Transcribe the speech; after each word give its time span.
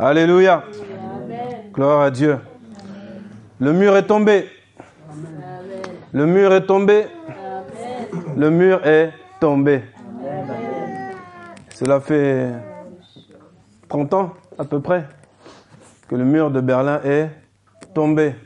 Alléluia. 0.00 0.62
Gloire 1.72 2.02
à 2.02 2.12
Dieu. 2.12 2.38
Le 3.58 3.72
mur 3.72 3.96
est 3.96 4.06
tombé. 4.06 4.48
Le 6.12 6.24
mur 6.24 6.54
est 6.54 6.66
tombé. 6.66 7.06
Le 8.36 8.48
mur 8.48 8.86
est 8.86 9.12
tombé. 9.40 9.82
Cela 11.74 11.98
fait 11.98 12.52
30 13.88 14.14
ans 14.14 14.34
à 14.56 14.64
peu 14.64 14.80
près 14.80 15.04
que 16.06 16.14
le 16.14 16.24
mur 16.24 16.52
de 16.52 16.60
Berlin 16.60 17.00
est 17.02 17.30
tombé. 17.92 18.36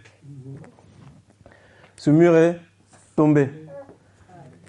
Ce 1.96 2.08
mur 2.08 2.34
est 2.34 2.58
tombé. 3.14 3.50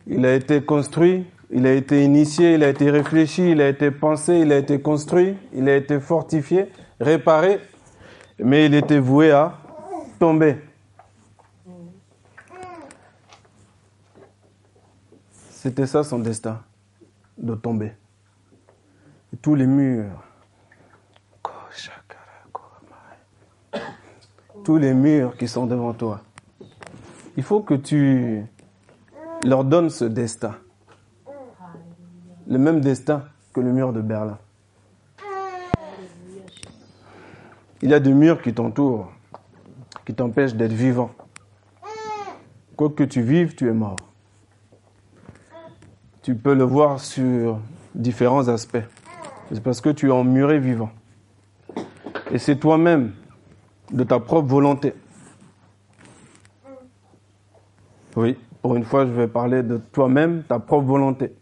Il 0.05 0.25
a 0.25 0.34
été 0.34 0.61
construit, 0.61 1.25
il 1.55 1.67
a 1.67 1.73
été 1.73 2.04
initié, 2.04 2.55
il 2.55 2.63
a 2.63 2.70
été 2.70 2.89
réfléchi, 2.89 3.51
il 3.51 3.61
a 3.61 3.70
été 3.70 3.91
pensé, 3.91 4.39
il 4.39 4.52
a 4.52 4.57
été 4.57 4.81
construit, 4.81 5.38
il 5.53 5.70
a 5.70 5.75
été 5.75 5.99
fortifié, 5.99 6.65
réparé, 6.99 7.59
mais 8.39 8.66
il 8.66 8.73
était 8.73 8.98
voué 8.98 9.30
à 9.30 9.59
tomber. 10.17 10.58
C'était 15.31 15.85
ça 15.85 16.03
son 16.03 16.17
destin, 16.20 16.59
de 17.38 17.53
tomber. 17.53 17.94
Tous 19.39 19.53
les 19.53 19.67
murs, 19.67 20.23
tous 24.63 24.77
les 24.77 24.94
murs 24.95 25.38
qui 25.38 25.47
sont 25.47 25.67
devant 25.67 25.94
toi, 25.94 26.22
il 27.38 27.44
faut 27.44 27.61
que 27.61 27.75
tu 27.75 28.44
leur 29.44 29.63
donnes 29.63 29.91
ce 29.91 30.05
destin. 30.05 30.55
Le 32.47 32.57
même 32.57 32.81
destin 32.81 33.23
que 33.53 33.61
le 33.61 33.71
mur 33.71 33.93
de 33.93 34.02
Berlin. 34.02 34.38
Il 37.81 37.89
y 37.89 37.93
a 37.93 37.99
des 37.99 38.13
murs 38.13 38.41
qui 38.41 38.53
t'entourent, 38.53 39.11
qui 40.05 40.13
t'empêchent 40.13 40.55
d'être 40.55 40.73
vivant. 40.73 41.11
Quoi 42.75 42.89
que 42.89 43.03
tu 43.03 43.22
vives, 43.22 43.55
tu 43.55 43.67
es 43.67 43.73
mort. 43.73 43.97
Tu 46.22 46.35
peux 46.35 46.53
le 46.53 46.63
voir 46.63 47.00
sur 47.00 47.59
différents 47.94 48.47
aspects. 48.47 48.85
C'est 49.52 49.61
parce 49.61 49.81
que 49.81 49.89
tu 49.89 50.07
es 50.07 50.11
emmuré 50.11 50.59
vivant. 50.59 50.89
Et 52.31 52.38
c'est 52.39 52.55
toi-même, 52.55 53.13
de 53.91 54.03
ta 54.03 54.19
propre 54.19 54.47
volonté. 54.47 54.94
Oui, 58.16 58.38
pour 58.61 58.75
une 58.75 58.85
fois, 58.85 59.05
je 59.05 59.11
vais 59.11 59.28
parler 59.28 59.61
de 59.61 59.78
toi-même, 59.78 60.44
ta 60.44 60.59
propre 60.59 60.85
volonté. 60.85 61.35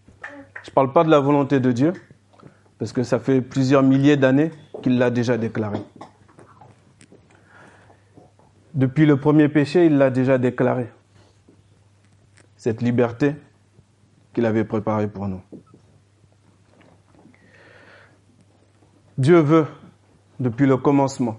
Je 0.63 0.69
ne 0.69 0.73
parle 0.73 0.93
pas 0.93 1.03
de 1.03 1.09
la 1.09 1.19
volonté 1.19 1.59
de 1.59 1.71
Dieu, 1.71 1.93
parce 2.77 2.93
que 2.93 3.03
ça 3.03 3.19
fait 3.19 3.41
plusieurs 3.41 3.83
milliers 3.83 4.17
d'années 4.17 4.51
qu'il 4.81 4.97
l'a 4.97 5.09
déjà 5.09 5.37
déclaré. 5.37 5.79
Depuis 8.73 9.05
le 9.05 9.17
premier 9.17 9.49
péché, 9.49 9.85
il 9.85 9.97
l'a 9.97 10.09
déjà 10.09 10.37
déclaré. 10.37 10.89
Cette 12.57 12.81
liberté 12.81 13.35
qu'il 14.33 14.45
avait 14.45 14.63
préparée 14.63 15.07
pour 15.07 15.27
nous. 15.27 15.41
Dieu 19.17 19.39
veut, 19.39 19.67
depuis 20.39 20.65
le 20.65 20.77
commencement, 20.77 21.37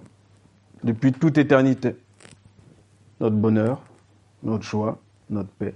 depuis 0.84 1.12
toute 1.12 1.38
éternité, 1.38 1.96
notre 3.20 3.36
bonheur, 3.36 3.82
notre 4.42 4.64
joie, 4.64 4.98
notre 5.30 5.50
paix. 5.50 5.74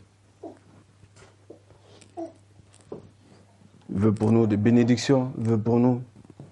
Veut 3.96 4.12
pour 4.12 4.30
nous 4.30 4.46
des 4.46 4.58
bénédictions, 4.58 5.32
veut 5.38 5.58
pour 5.58 5.80
nous 5.80 6.02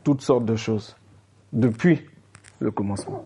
toutes 0.03 0.23
sortes 0.23 0.47
de 0.47 0.56
choses, 0.56 0.97
depuis 1.53 2.00
le 2.59 2.70
commencement. 2.70 3.25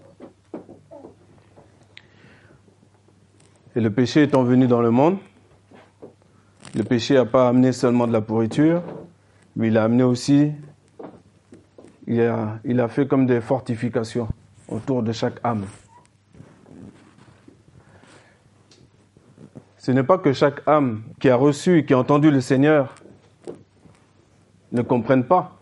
Et 3.76 3.80
le 3.80 3.90
péché 3.90 4.24
étant 4.24 4.42
venu 4.42 4.66
dans 4.66 4.80
le 4.80 4.90
monde, 4.90 5.18
le 6.74 6.82
péché 6.82 7.14
n'a 7.14 7.24
pas 7.24 7.48
amené 7.48 7.72
seulement 7.72 8.06
de 8.08 8.12
la 8.12 8.20
pourriture, 8.20 8.82
mais 9.54 9.68
il 9.68 9.78
a 9.78 9.84
amené 9.84 10.02
aussi, 10.02 10.50
il 12.08 12.20
a, 12.20 12.58
il 12.64 12.80
a 12.80 12.88
fait 12.88 13.06
comme 13.06 13.26
des 13.26 13.40
fortifications 13.40 14.28
autour 14.68 15.04
de 15.04 15.12
chaque 15.12 15.38
âme. 15.44 15.64
Ce 19.76 19.92
n'est 19.92 20.02
pas 20.02 20.18
que 20.18 20.32
chaque 20.32 20.66
âme 20.66 21.02
qui 21.20 21.30
a 21.30 21.36
reçu 21.36 21.84
qui 21.86 21.94
a 21.94 21.98
entendu 21.98 22.30
le 22.30 22.40
Seigneur 22.40 22.94
ne 24.78 24.82
comprenne 24.82 25.24
pas 25.24 25.52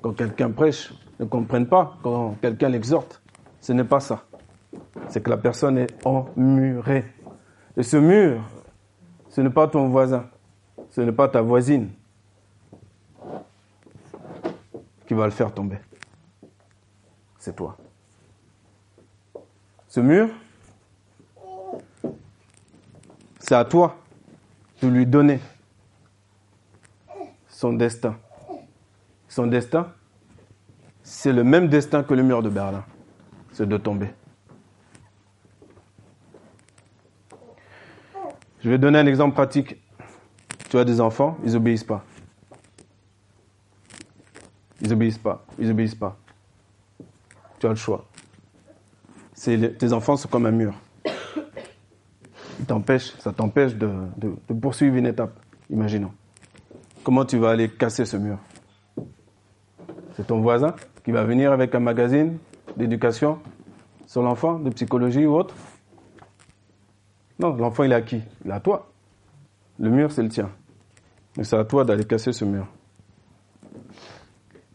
quand 0.00 0.12
quelqu'un 0.12 0.50
prêche, 0.50 0.92
ne 1.18 1.24
comprenne 1.24 1.66
pas 1.66 1.96
quand 2.02 2.36
quelqu'un 2.40 2.68
l'exhorte. 2.68 3.22
Ce 3.60 3.72
n'est 3.72 3.84
pas 3.84 4.00
ça. 4.00 4.24
C'est 5.08 5.22
que 5.22 5.30
la 5.30 5.36
personne 5.36 5.78
est 5.78 6.06
emmurée. 6.06 7.04
Et 7.76 7.82
ce 7.82 7.96
mur, 7.96 8.42
ce 9.30 9.40
n'est 9.40 9.50
pas 9.50 9.66
ton 9.66 9.88
voisin, 9.88 10.26
ce 10.90 11.00
n'est 11.00 11.12
pas 11.12 11.28
ta 11.28 11.42
voisine 11.42 11.90
qui 15.06 15.14
va 15.14 15.24
le 15.24 15.32
faire 15.32 15.52
tomber. 15.52 15.78
C'est 17.38 17.56
toi. 17.56 17.76
Ce 19.88 20.00
mur, 20.00 20.28
c'est 23.38 23.54
à 23.54 23.64
toi 23.64 23.96
de 24.82 24.88
lui 24.88 25.06
donner 25.06 25.40
son 27.54 27.72
destin. 27.72 28.16
Son 29.28 29.46
destin, 29.46 29.92
c'est 31.02 31.32
le 31.32 31.44
même 31.44 31.68
destin 31.68 32.02
que 32.02 32.12
le 32.12 32.22
mur 32.22 32.42
de 32.42 32.48
Berlin, 32.48 32.84
c'est 33.52 33.68
de 33.68 33.76
tomber. 33.76 34.10
Je 38.60 38.68
vais 38.68 38.78
donner 38.78 38.98
un 38.98 39.06
exemple 39.06 39.34
pratique. 39.34 39.76
Tu 40.68 40.78
as 40.78 40.84
des 40.84 41.00
enfants, 41.00 41.38
ils 41.44 41.52
n'obéissent 41.52 41.84
pas. 41.84 42.04
Ils 44.80 44.88
n'obéissent 44.88 45.18
pas, 45.18 45.46
ils 45.58 45.68
n'obéissent 45.68 45.94
pas. 45.94 46.16
Tu 47.60 47.66
as 47.66 47.70
le 47.70 47.76
choix. 47.76 48.04
tes 49.36 49.92
enfants 49.92 50.16
sont 50.16 50.28
comme 50.28 50.46
un 50.46 50.50
mur. 50.50 50.74
Ils 51.06 53.00
ça 53.00 53.32
t'empêche 53.32 53.74
de 53.76 54.54
poursuivre 54.60 54.96
une 54.96 55.06
étape, 55.06 55.38
imaginons. 55.70 56.12
Comment 57.04 57.26
tu 57.26 57.36
vas 57.36 57.50
aller 57.50 57.68
casser 57.68 58.06
ce 58.06 58.16
mur? 58.16 58.38
C'est 60.16 60.26
ton 60.26 60.40
voisin 60.40 60.74
qui 61.04 61.12
va 61.12 61.22
venir 61.22 61.52
avec 61.52 61.74
un 61.74 61.80
magazine 61.80 62.38
d'éducation 62.78 63.38
sur 64.06 64.22
l'enfant, 64.22 64.58
de 64.58 64.70
psychologie 64.70 65.26
ou 65.26 65.34
autre? 65.34 65.54
Non, 67.38 67.54
l'enfant 67.56 67.82
il 67.82 67.92
est 67.92 67.96
à 67.96 68.00
qui? 68.00 68.22
Il 68.42 68.50
est 68.50 68.54
à 68.54 68.60
toi. 68.60 68.90
Le 69.78 69.90
mur 69.90 70.10
c'est 70.10 70.22
le 70.22 70.30
tien. 70.30 70.50
Mais 71.36 71.44
c'est 71.44 71.58
à 71.58 71.64
toi 71.66 71.84
d'aller 71.84 72.06
casser 72.06 72.32
ce 72.32 72.46
mur. 72.46 72.66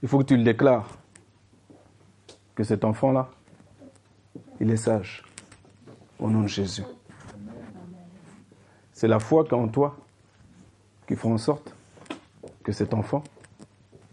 Il 0.03 0.07
faut 0.07 0.19
que 0.19 0.25
tu 0.25 0.37
le 0.37 0.43
déclares. 0.43 0.87
Que 2.53 2.63
cet 2.63 2.85
enfant-là, 2.85 3.29
il 4.59 4.69
est 4.69 4.77
sage. 4.77 5.23
Au 6.19 6.29
nom 6.29 6.41
de 6.41 6.47
Jésus. 6.47 6.83
C'est 8.91 9.07
la 9.07 9.19
foi 9.19 9.45
qu'en 9.45 9.67
toi 9.67 9.95
qui 11.07 11.15
fera 11.15 11.33
en 11.33 11.37
sorte 11.37 11.73
que 12.63 12.71
cet 12.71 12.93
enfant 12.93 13.23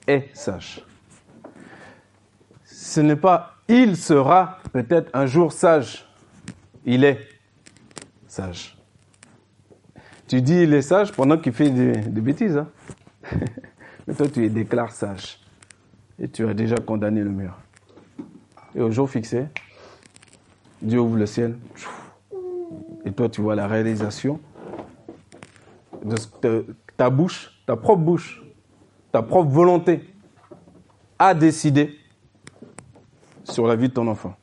est 0.07 0.29
sage. 0.35 0.85
Ce 2.65 3.01
n'est 3.01 3.17
pas 3.17 3.57
il 3.69 3.97
sera 3.97 4.59
peut-être 4.73 5.11
un 5.13 5.27
jour 5.27 5.53
sage. 5.53 6.07
Il 6.85 7.05
est 7.05 7.19
sage. 8.29 8.77
Tu 10.29 10.41
dis 10.41 10.63
il 10.63 10.75
est 10.75 10.83
sage 10.83 11.13
pendant 11.13 11.37
qu'il 11.39 11.53
fait 11.53 11.71
des, 11.71 12.21
bêtises. 12.21 12.57
Hein? 12.57 12.69
Mais 14.07 14.15
toi, 14.15 14.29
tu 14.29 14.45
es 14.45 14.49
déclares 14.49 14.93
sage. 14.93 15.41
Et 16.19 16.29
tu 16.29 16.49
as 16.49 16.55
déjà 16.55 16.77
condamné 16.77 17.23
le 17.23 17.31
mur. 17.31 17.59
Et 18.75 18.81
au 18.81 18.91
jour 18.91 19.11
fixé, 19.11 19.47
Dieu 20.81 21.01
ouvre 21.01 21.17
le 21.17 21.27
ciel. 21.27 21.57
Et 23.05 23.13
toi, 23.13 23.29
tu 23.29 23.41
vois 23.41 23.57
la 23.57 23.67
réalisation 23.67 24.41
de 26.05 26.67
ta 26.97 27.11
bouche, 27.11 27.56
ta 27.67 27.77
propre 27.77 28.03
bouche, 28.03 28.43
ta 29.13 29.23
propre 29.23 29.51
volonté 29.51 30.15
a 31.19 31.35
décidé 31.35 31.99
sur 33.45 33.67
la 33.67 33.77
vie 33.77 33.89
de 33.89 33.95
ton 33.95 34.07
enfant. 34.07 34.35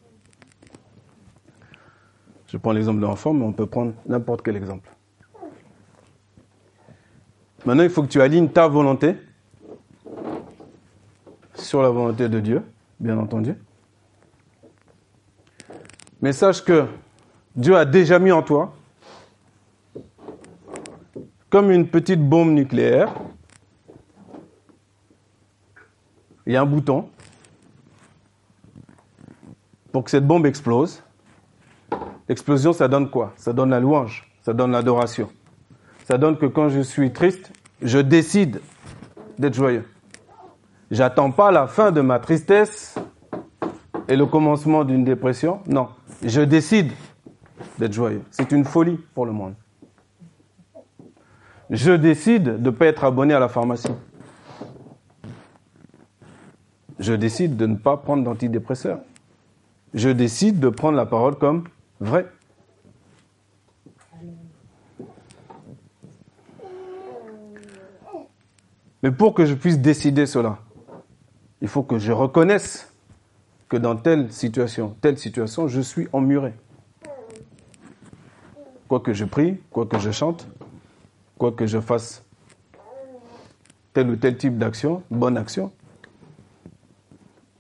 Je 2.48 2.58
prends 2.58 2.72
l'exemple 2.74 3.00
de 3.00 3.06
l'enfant, 3.06 3.34
mais 3.34 3.46
on 3.46 3.54
peut 3.54 3.66
prendre 3.66 3.94
n'importe 4.06 4.44
quel 4.44 4.56
exemple. 4.56 4.90
Maintenant, 7.66 7.84
il 7.84 7.90
faut 7.90 8.04
que 8.04 8.08
tu 8.08 8.22
alignes 8.22 8.50
ta 8.50 8.68
volonté 8.68 9.16
sur 11.56 11.82
la 11.82 11.90
volonté 11.90 12.28
de 12.30 12.40
Dieu, 12.40 12.62
bien 13.00 13.18
entendu. 13.18 13.56
Mais 16.22 16.34
sache 16.34 16.64
que 16.64 16.86
Dieu 17.56 17.76
a 17.76 17.86
déjà 17.86 18.20
mis 18.20 18.32
en 18.32 18.44
toi, 18.44 18.74
comme 21.54 21.70
une 21.70 21.88
petite 21.88 22.20
bombe 22.20 22.50
nucléaire, 22.50 23.14
il 26.48 26.54
y 26.54 26.56
a 26.56 26.62
un 26.64 26.66
bouton. 26.66 27.10
pour 29.92 30.04
que 30.04 30.10
cette 30.10 30.26
bombe 30.26 30.48
explose, 30.48 31.04
l'explosion, 32.28 32.74
ça 32.74 32.88
donne 32.88 33.08
quoi? 33.08 33.34
Ça 33.36 33.54
donne 33.54 33.70
la 33.70 33.80
louange, 33.80 34.28
ça 34.42 34.52
donne 34.52 34.72
l'adoration. 34.72 35.30
Ça 36.06 36.18
donne 36.18 36.40
que 36.40 36.48
quand 36.48 36.70
je 36.70 36.82
suis 36.82 37.14
triste, 37.14 37.52
je 37.84 38.00
décide 38.00 38.60
d'être 39.38 39.54
joyeux. 39.54 39.88
J'attends 40.90 41.30
pas 41.30 41.52
la 41.52 41.68
fin 41.68 41.92
de 41.92 42.02
ma 42.02 42.18
tristesse 42.18 42.96
et 44.08 44.16
le 44.16 44.26
commencement 44.26 44.84
d'une 44.84 45.04
dépression. 45.04 45.60
Non, 45.68 45.90
je 46.24 46.42
décide 46.42 46.92
d'être 47.78 47.94
joyeux. 47.94 48.24
C'est 48.32 48.52
une 48.52 48.66
folie 48.66 48.98
pour 49.14 49.28
le 49.28 49.34
monde. 49.34 49.54
Je 51.74 51.92
décide 51.92 52.44
de 52.44 52.58
ne 52.58 52.70
pas 52.70 52.86
être 52.86 53.04
abonné 53.04 53.34
à 53.34 53.40
la 53.40 53.50
pharmacie. 53.50 53.90
Je 57.00 57.14
décide 57.14 57.58
de 57.58 57.66
ne 57.66 57.76
pas 57.76 57.98
prendre 57.98 58.24
d'antidépresseurs. 58.24 59.00
Je 59.96 60.10
décide 60.10 60.60
de 60.60 60.70
prendre 60.70 60.96
la 60.96 61.08
parole 61.08 61.36
comme 61.36 61.64
vraie. 62.00 62.28
Mais 69.02 69.12
pour 69.12 69.34
que 69.34 69.46
je 69.46 69.56
puisse 69.56 69.80
décider 69.80 70.28
cela, 70.28 70.60
il 71.60 71.68
faut 71.68 71.82
que 71.82 71.98
je 71.98 72.12
reconnaisse 72.12 72.94
que 73.68 73.78
dans 73.78 73.96
telle 73.96 74.32
situation, 74.32 74.96
telle 75.02 75.18
situation, 75.18 75.68
je 75.68 75.82
suis 75.82 76.08
emmuré. 76.14 76.54
Quoi 78.88 79.00
que 79.00 79.12
je 79.12 79.26
prie, 79.26 79.58
quoi 79.72 79.88
que 79.88 79.98
je 79.98 80.12
chante, 80.12 80.48
que 81.52 81.66
je 81.66 81.80
fasse 81.80 82.24
tel 83.94 84.10
ou 84.10 84.16
tel 84.16 84.38
type 84.38 84.58
d'action, 84.58 85.04
bonne 85.12 85.38
action, 85.38 85.72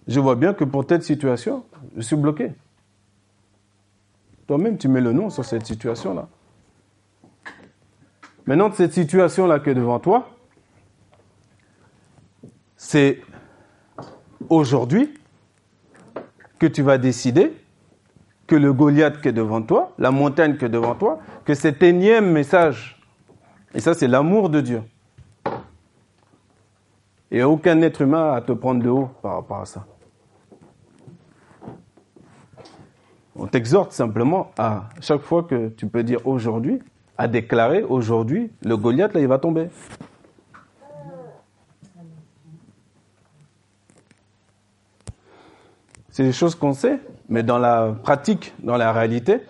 je 0.07 0.19
vois 0.19 0.35
bien 0.35 0.53
que 0.53 0.63
pour 0.63 0.85
telle 0.85 1.03
situation, 1.03 1.63
je 1.95 2.01
suis 2.01 2.15
bloqué. 2.15 2.51
Toi-même, 4.47 4.77
tu 4.77 4.87
mets 4.87 5.01
le 5.01 5.13
nom 5.13 5.29
sur 5.29 5.45
cette 5.45 5.65
situation-là. 5.65 6.27
Maintenant, 8.45 8.71
cette 8.73 8.93
situation-là 8.93 9.59
qui 9.59 9.69
est 9.69 9.75
devant 9.75 9.99
toi, 9.99 10.29
c'est 12.75 13.21
aujourd'hui 14.49 15.13
que 16.59 16.67
tu 16.67 16.81
vas 16.81 16.97
décider 16.97 17.53
que 18.45 18.55
le 18.55 18.73
Goliath 18.73 19.21
qui 19.21 19.29
est 19.29 19.33
devant 19.33 19.61
toi, 19.61 19.93
la 19.97 20.11
montagne 20.11 20.57
qui 20.57 20.65
est 20.65 20.69
devant 20.69 20.95
toi, 20.95 21.19
que 21.45 21.53
cet 21.53 21.81
énième 21.81 22.29
message, 22.29 23.01
et 23.73 23.79
ça 23.79 23.93
c'est 23.93 24.07
l'amour 24.07 24.49
de 24.49 24.61
Dieu. 24.61 24.81
Et 27.31 27.43
aucun 27.43 27.81
être 27.81 28.01
humain 28.01 28.33
à 28.33 28.41
te 28.41 28.51
prendre 28.51 28.83
de 28.83 28.89
haut 28.89 29.09
par 29.21 29.35
rapport 29.35 29.61
à 29.61 29.65
ça. 29.65 29.85
On 33.35 33.47
t'exhorte 33.47 33.91
simplement 33.91 34.51
à 34.57 34.89
chaque 35.01 35.21
fois 35.21 35.43
que 35.43 35.69
tu 35.69 35.87
peux 35.87 36.03
dire 36.03 36.19
aujourd'hui, 36.27 36.79
à 37.17 37.27
déclarer 37.27 37.81
aujourd'hui, 37.81 38.51
le 38.63 38.77
Goliath 38.77 39.13
là 39.13 39.21
il 39.21 39.27
va 39.27 39.39
tomber. 39.39 39.69
C'est 46.11 46.23
des 46.23 46.31
choses 46.31 46.53
qu'on 46.53 46.73
sait, 46.73 46.99
mais 47.27 47.41
dans 47.41 47.57
la 47.57 47.91
pratique, 48.03 48.53
dans 48.59 48.77
la 48.77 48.93
réalité, 48.93 49.41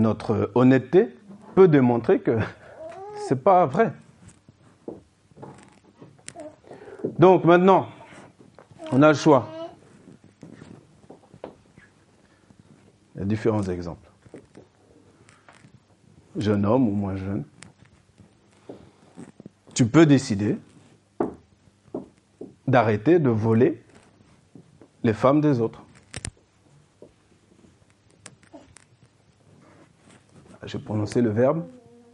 notre 0.00 0.50
honnêteté 0.54 1.08
peut 1.54 1.68
démontrer 1.68 2.20
que 2.20 2.38
c'est 3.28 3.42
pas 3.42 3.66
vrai. 3.66 3.92
Donc 7.18 7.44
maintenant, 7.44 7.88
on 8.92 9.02
a 9.02 9.08
le 9.08 9.14
choix. 9.14 9.46
Il 13.14 13.20
y 13.20 13.22
a 13.22 13.24
différents 13.26 13.62
exemples. 13.62 14.08
Jeune 16.36 16.64
homme 16.64 16.88
ou 16.88 16.92
moins 16.92 17.16
jeune. 17.16 17.44
Tu 19.74 19.86
peux 19.86 20.06
décider 20.06 20.58
d'arrêter 22.66 23.18
de 23.18 23.30
voler 23.30 23.82
les 25.02 25.12
femmes 25.12 25.40
des 25.40 25.60
autres. 25.60 25.82
J'ai 30.70 30.78
prononcé 30.78 31.20
le 31.20 31.30
verbe 31.30 31.64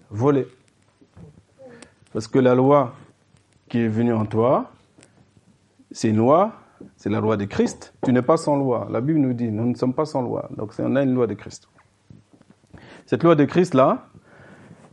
voler. 0.09 0.47
Parce 2.15 2.27
que 2.27 2.39
la 2.39 2.55
loi 2.55 2.95
qui 3.69 3.81
est 3.81 3.89
venue 3.89 4.15
en 4.15 4.25
toi, 4.25 4.73
c'est 5.91 6.09
une 6.09 6.17
loi, 6.17 6.55
c'est 6.97 7.11
la 7.11 7.21
loi 7.21 7.37
de 7.37 7.45
Christ. 7.45 7.93
Tu 8.03 8.15
n'es 8.15 8.23
pas 8.23 8.39
sans 8.39 8.57
loi. 8.57 8.89
La 8.91 9.03
Bible 9.03 9.19
nous 9.19 9.35
dit, 9.35 9.51
nous 9.51 9.67
ne 9.67 9.75
sommes 9.75 9.93
pas 9.93 10.07
sans 10.07 10.23
loi. 10.23 10.49
Donc 10.57 10.73
on 10.79 10.97
a 10.97 11.03
une 11.03 11.15
loi 11.15 11.27
de 11.27 11.35
Christ. 11.35 11.69
Cette 13.05 13.23
loi 13.23 13.35
de 13.35 13.45
Christ-là, 13.45 14.09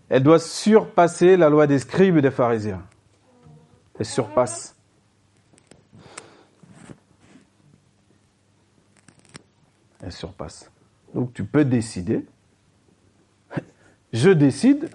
elle 0.09 0.23
doit 0.23 0.39
surpasser 0.39 1.37
la 1.37 1.49
loi 1.49 1.65
des 1.65 1.79
scribes 1.79 2.17
et 2.17 2.21
des 2.21 2.31
pharisiens. 2.31 2.83
Elle 3.97 4.05
surpasse. 4.05 4.75
elle 10.01 10.11
surpasse. 10.11 10.69
Donc 11.15 11.33
tu 11.33 11.45
peux 11.45 11.63
décider. 11.63 12.25
Je 14.13 14.29
décide 14.29 14.89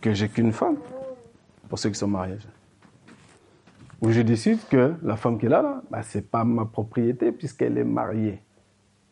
que 0.00 0.14
j'ai 0.14 0.28
qu'une 0.28 0.52
femme, 0.52 0.76
pour 1.68 1.78
ceux 1.78 1.90
qui 1.90 1.98
sont 1.98 2.08
mariés. 2.08 2.38
Ou 4.00 4.10
je 4.10 4.22
décide 4.22 4.58
que 4.70 4.94
la 5.02 5.16
femme 5.16 5.38
qui 5.38 5.44
est 5.44 5.50
là, 5.50 5.82
bah, 5.90 6.02
ce 6.02 6.18
n'est 6.18 6.22
pas 6.22 6.42
ma 6.44 6.64
propriété 6.64 7.30
puisqu'elle 7.30 7.76
est 7.76 7.84
mariée. 7.84 8.40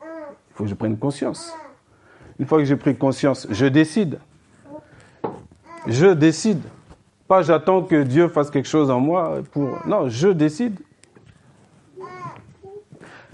Il 0.00 0.54
faut 0.54 0.64
que 0.64 0.70
je 0.70 0.74
prenne 0.74 0.96
conscience. 0.96 1.52
Une 2.38 2.46
fois 2.46 2.58
que 2.58 2.64
j'ai 2.64 2.76
pris 2.76 2.96
conscience, 2.96 3.46
je 3.50 3.66
décide. 3.66 4.18
Je 5.86 6.06
décide. 6.06 6.62
Pas 7.26 7.42
j'attends 7.42 7.82
que 7.82 8.02
Dieu 8.02 8.28
fasse 8.28 8.50
quelque 8.50 8.68
chose 8.68 8.90
en 8.90 9.00
moi 9.00 9.42
pour. 9.52 9.86
Non, 9.86 10.08
je 10.08 10.28
décide 10.28 10.80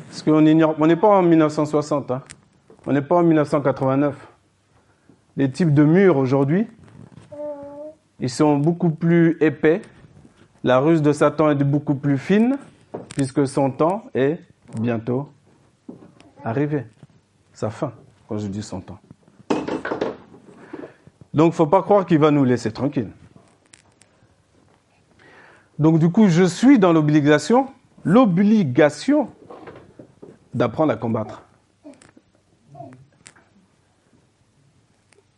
parce 0.08 0.22
qu'on 0.22 0.40
n'est 0.42 0.96
pas 0.96 1.08
en 1.08 1.22
1960, 1.22 2.10
hein. 2.12 2.22
on 2.86 2.92
n'est 2.92 3.02
pas 3.02 3.16
en 3.16 3.22
1989. 3.22 4.33
Les 5.36 5.50
types 5.50 5.74
de 5.74 5.84
murs 5.84 6.16
aujourd'hui, 6.16 6.68
ils 8.20 8.30
sont 8.30 8.56
beaucoup 8.56 8.90
plus 8.90 9.36
épais. 9.40 9.82
La 10.62 10.78
ruse 10.78 11.02
de 11.02 11.12
Satan 11.12 11.50
est 11.50 11.56
beaucoup 11.56 11.96
plus 11.96 12.18
fine, 12.18 12.56
puisque 13.16 13.46
son 13.46 13.70
temps 13.70 14.04
est 14.14 14.38
bientôt 14.80 15.28
arrivé. 16.44 16.84
Sa 17.52 17.70
fin, 17.70 17.92
quand 18.28 18.38
je 18.38 18.46
dis 18.46 18.62
son 18.62 18.80
temps. 18.80 18.98
Donc, 21.34 21.46
il 21.46 21.48
ne 21.48 21.50
faut 21.50 21.66
pas 21.66 21.82
croire 21.82 22.06
qu'il 22.06 22.18
va 22.18 22.30
nous 22.30 22.44
laisser 22.44 22.70
tranquilles. 22.70 23.10
Donc, 25.80 25.98
du 25.98 26.10
coup, 26.10 26.28
je 26.28 26.44
suis 26.44 26.78
dans 26.78 26.92
l'obligation, 26.92 27.66
l'obligation 28.04 29.28
d'apprendre 30.54 30.92
à 30.92 30.96
combattre. 30.96 31.43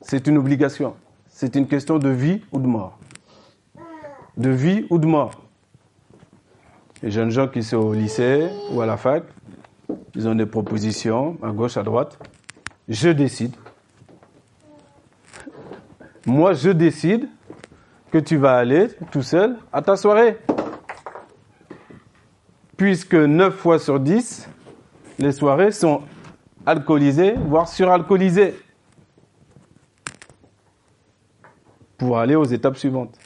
C'est 0.09 0.29
une 0.29 0.39
obligation. 0.39 0.95
C'est 1.27 1.57
une 1.57 1.67
question 1.67 1.99
de 1.99 2.09
vie 2.09 2.41
ou 2.53 2.61
de 2.61 2.67
mort. 2.69 2.97
De 4.37 4.51
vie 4.51 4.87
ou 4.89 4.99
de 4.99 5.07
mort. 5.07 5.33
Les 7.03 7.11
jeunes 7.11 7.31
gens 7.31 7.49
qui 7.49 7.65
sont 7.65 7.79
au 7.79 7.93
lycée 7.93 8.49
ou 8.71 8.81
à 8.81 8.87
la 8.87 8.97
fac, 8.97 9.25
ils 10.15 10.29
ont 10.29 10.37
des 10.37 10.47
propositions 10.47 11.37
à 11.43 11.51
gauche, 11.51 11.77
à 11.77 11.83
droite. 11.83 12.21
Je 12.89 13.09
décide. 13.09 13.57
Moi, 16.25 16.53
je 16.53 16.71
décide 16.71 17.29
que 18.13 18.19
tu 18.19 18.37
vas 18.37 18.59
aller 18.59 18.87
tout 19.11 19.23
seul 19.23 19.57
à 19.73 19.83
ta 19.83 19.97
soirée. 19.97 20.39
Puisque 22.77 23.17
9 23.17 23.53
fois 23.53 23.81
sur 23.81 23.99
10, 23.99 24.49
les 25.19 25.33
soirées 25.33 25.73
sont 25.73 26.03
alcoolisées, 26.65 27.35
voire 27.49 27.67
suralcoolisées, 27.67 28.55
pour 32.07 32.21
aller 32.21 32.37
aux 32.37 32.45
étapes 32.45 32.77
suivantes. 32.77 33.19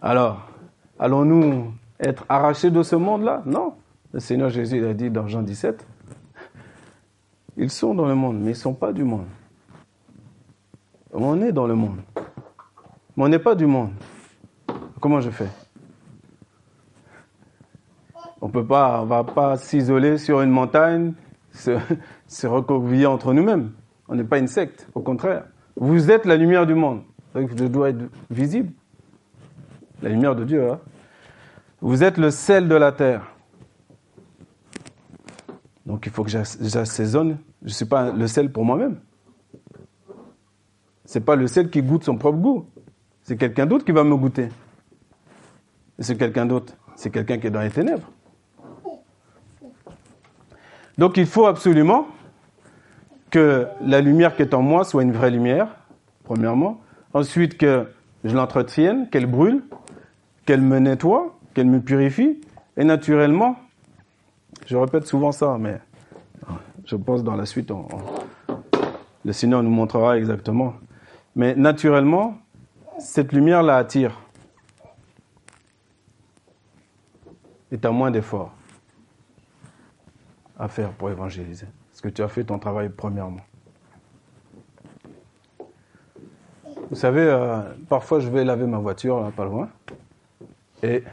Alors, 0.00 0.48
allons-nous 0.96 1.72
être 1.98 2.24
arrachés 2.28 2.70
de 2.70 2.84
ce 2.84 2.94
monde-là? 2.94 3.42
Non. 3.46 3.74
Le 4.12 4.20
Seigneur 4.20 4.48
Jésus 4.48 4.86
a 4.86 4.94
dit 4.94 5.10
dans 5.10 5.26
Jean 5.26 5.42
17, 5.42 5.84
ils 7.56 7.68
sont 7.68 7.96
dans 7.96 8.06
le 8.06 8.14
monde, 8.14 8.36
mais 8.38 8.44
ils 8.44 8.48
ne 8.50 8.54
sont 8.54 8.74
pas 8.74 8.92
du 8.92 9.02
monde. 9.02 9.26
On 11.12 11.42
est 11.42 11.50
dans 11.50 11.66
le 11.66 11.74
monde, 11.74 11.98
mais 13.16 13.24
on 13.24 13.28
n'est 13.28 13.40
pas 13.40 13.56
du 13.56 13.66
monde. 13.66 13.90
Comment 15.00 15.20
je 15.20 15.30
fais? 15.30 15.48
On 18.40 18.48
peut 18.50 18.64
pas, 18.64 19.04
va 19.04 19.24
pas 19.24 19.56
s'isoler 19.56 20.16
sur 20.16 20.42
une 20.42 20.50
montagne, 20.50 21.12
se, 21.50 21.76
se 22.28 22.46
entre 22.46 23.32
nous-mêmes. 23.32 23.72
On 24.10 24.16
n'est 24.16 24.24
pas 24.24 24.38
une 24.38 24.48
secte, 24.48 24.88
au 24.94 25.00
contraire. 25.00 25.44
Vous 25.76 26.10
êtes 26.10 26.26
la 26.26 26.36
lumière 26.36 26.66
du 26.66 26.74
monde. 26.74 27.02
Donc 27.32 27.48
je 27.56 27.64
dois 27.64 27.90
être 27.90 28.10
visible. 28.28 28.72
La 30.02 30.08
lumière 30.08 30.34
de 30.34 30.44
Dieu. 30.44 30.68
Hein. 30.68 30.80
Vous 31.80 32.02
êtes 32.02 32.18
le 32.18 32.32
sel 32.32 32.66
de 32.68 32.74
la 32.74 32.90
terre. 32.90 33.32
Donc 35.86 36.06
il 36.06 36.12
faut 36.12 36.24
que 36.24 36.30
j'assaisonne. 36.30 37.38
Je 37.62 37.68
ne 37.68 37.72
suis 37.72 37.84
pas 37.84 38.10
le 38.10 38.26
sel 38.26 38.50
pour 38.50 38.64
moi-même. 38.64 38.98
Ce 41.04 41.18
n'est 41.18 41.24
pas 41.24 41.36
le 41.36 41.46
sel 41.46 41.70
qui 41.70 41.80
goûte 41.80 42.02
son 42.02 42.18
propre 42.18 42.38
goût. 42.38 42.66
C'est 43.22 43.36
quelqu'un 43.36 43.66
d'autre 43.66 43.84
qui 43.84 43.92
va 43.92 44.02
me 44.02 44.16
goûter. 44.16 44.48
Et 46.00 46.02
c'est 46.02 46.16
quelqu'un 46.16 46.46
d'autre. 46.46 46.74
C'est 46.96 47.10
quelqu'un 47.10 47.38
qui 47.38 47.46
est 47.46 47.50
dans 47.50 47.60
les 47.60 47.70
ténèbres. 47.70 48.10
Donc 50.98 51.16
il 51.16 51.26
faut 51.26 51.46
absolument 51.46 52.08
que 53.30 53.66
la 53.80 54.00
lumière 54.00 54.36
qui 54.36 54.42
est 54.42 54.54
en 54.54 54.62
moi 54.62 54.84
soit 54.84 55.02
une 55.02 55.12
vraie 55.12 55.30
lumière, 55.30 55.68
premièrement. 56.24 56.80
Ensuite, 57.14 57.56
que 57.56 57.86
je 58.24 58.34
l'entretienne, 58.34 59.08
qu'elle 59.10 59.26
brûle, 59.26 59.62
qu'elle 60.46 60.60
me 60.60 60.78
nettoie, 60.78 61.38
qu'elle 61.54 61.66
me 61.66 61.80
purifie. 61.80 62.40
Et 62.76 62.84
naturellement, 62.84 63.56
je 64.66 64.76
répète 64.76 65.06
souvent 65.06 65.32
ça, 65.32 65.56
mais 65.58 65.80
je 66.84 66.96
pense 66.96 67.24
dans 67.24 67.36
la 67.36 67.46
suite, 67.46 67.72
le 69.24 69.32
Seigneur 69.32 69.62
nous 69.62 69.70
montrera 69.70 70.18
exactement. 70.18 70.74
Mais 71.36 71.54
naturellement, 71.54 72.38
cette 72.98 73.32
lumière 73.32 73.62
la 73.62 73.76
attire. 73.76 74.20
Et 77.72 77.78
tu 77.78 77.86
as 77.86 77.90
moins 77.92 78.10
d'efforts 78.10 78.52
à 80.58 80.68
faire 80.68 80.90
pour 80.90 81.10
évangéliser. 81.10 81.66
Que 82.02 82.08
tu 82.08 82.22
as 82.22 82.28
fait 82.28 82.44
ton 82.44 82.58
travail 82.58 82.88
premièrement. 82.88 83.42
Vous 86.88 86.96
savez, 86.96 87.20
euh, 87.20 87.60
parfois 87.88 88.20
je 88.20 88.28
vais 88.28 88.42
laver 88.42 88.66
ma 88.66 88.78
voiture, 88.78 89.20
là, 89.20 89.30
pas 89.30 89.44
loin. 89.44 89.68
Et 90.82 91.04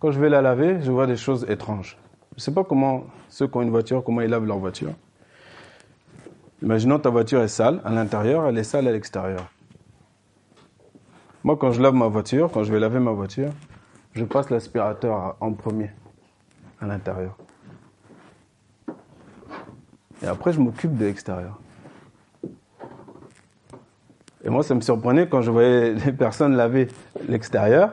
quand 0.00 0.10
je 0.10 0.18
vais 0.18 0.28
la 0.28 0.42
laver, 0.42 0.82
je 0.82 0.90
vois 0.90 1.06
des 1.06 1.16
choses 1.16 1.46
étranges. 1.48 1.96
Je 2.32 2.36
ne 2.36 2.40
sais 2.40 2.52
pas 2.52 2.64
comment 2.64 3.04
ceux 3.28 3.46
qui 3.46 3.56
ont 3.56 3.62
une 3.62 3.70
voiture, 3.70 4.02
comment 4.02 4.20
ils 4.20 4.28
lavent 4.28 4.46
leur 4.46 4.58
voiture. 4.58 4.92
Imaginons 6.60 6.98
ta 6.98 7.10
voiture 7.10 7.40
est 7.40 7.48
sale 7.48 7.80
à 7.84 7.90
l'intérieur, 7.90 8.46
elle 8.46 8.58
est 8.58 8.64
sale 8.64 8.88
à 8.88 8.92
l'extérieur. 8.92 9.48
Moi, 11.44 11.56
quand 11.56 11.70
je 11.70 11.80
lave 11.80 11.94
ma 11.94 12.08
voiture, 12.08 12.50
quand 12.52 12.64
je 12.64 12.72
vais 12.72 12.80
laver 12.80 12.98
ma 12.98 13.12
voiture, 13.12 13.52
je 14.12 14.24
passe 14.24 14.50
l'aspirateur 14.50 15.36
en 15.40 15.52
premier 15.52 15.90
à 16.80 16.86
l'intérieur. 16.86 17.38
Et 20.28 20.30
après, 20.30 20.52
je 20.52 20.60
m'occupe 20.60 20.94
de 20.94 21.06
l'extérieur. 21.06 21.58
Et 24.44 24.50
moi, 24.50 24.62
ça 24.62 24.74
me 24.74 24.82
surprenait 24.82 25.26
quand 25.26 25.40
je 25.40 25.50
voyais 25.50 25.94
les 26.04 26.12
personnes 26.12 26.54
laver 26.54 26.88
l'extérieur 27.26 27.92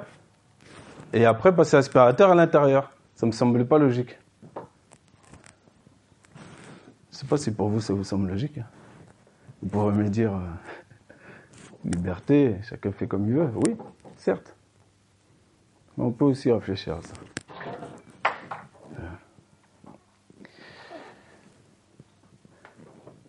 et 1.13 1.25
après 1.25 1.55
passer 1.55 1.77
l'aspirateur 1.77 2.31
à 2.31 2.35
l'intérieur. 2.35 2.91
Ça 3.15 3.25
me 3.25 3.31
semblait 3.31 3.63
pas 3.63 3.77
logique. 3.77 4.19
Je 4.53 4.59
ne 7.13 7.19
sais 7.19 7.25
pas 7.25 7.37
si 7.37 7.51
pour 7.51 7.69
vous 7.69 7.79
ça 7.79 7.93
vous 7.93 8.03
semble 8.03 8.27
logique. 8.27 8.57
Hein. 8.57 8.65
Vous 9.61 9.69
pourrez 9.69 9.93
me 9.93 10.09
dire 10.09 10.33
euh, 10.33 11.85
liberté, 11.85 12.57
chacun 12.63 12.91
fait 12.91 13.07
comme 13.07 13.29
il 13.29 13.35
veut. 13.35 13.49
Oui, 13.65 13.77
certes. 14.17 14.53
Mais 15.97 16.03
on 16.03 16.11
peut 16.11 16.25
aussi 16.25 16.51
réfléchir 16.51 16.95
à 16.95 17.01
ça. 17.01 17.13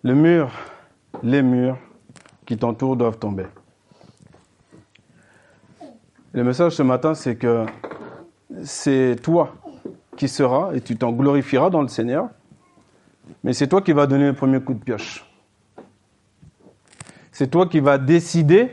Le 0.06 0.14
mur, 0.14 0.52
les 1.24 1.42
murs 1.42 1.76
qui 2.46 2.56
t'entourent 2.56 2.94
doivent 2.94 3.18
tomber. 3.18 3.46
Le 6.32 6.44
message 6.44 6.76
ce 6.76 6.84
matin, 6.84 7.14
c'est 7.14 7.34
que 7.34 7.66
c'est 8.62 9.16
toi 9.20 9.56
qui 10.16 10.28
seras 10.28 10.72
et 10.74 10.80
tu 10.80 10.96
t'en 10.96 11.10
glorifieras 11.10 11.70
dans 11.70 11.82
le 11.82 11.88
Seigneur 11.88 12.28
mais 13.42 13.52
c'est 13.52 13.66
toi 13.66 13.82
qui 13.82 13.90
vas 13.90 14.06
donner 14.06 14.26
le 14.26 14.32
premier 14.32 14.60
coup 14.60 14.74
de 14.74 14.78
pioche. 14.78 15.28
C'est 17.32 17.50
toi 17.50 17.66
qui 17.66 17.80
vas 17.80 17.98
décider 17.98 18.70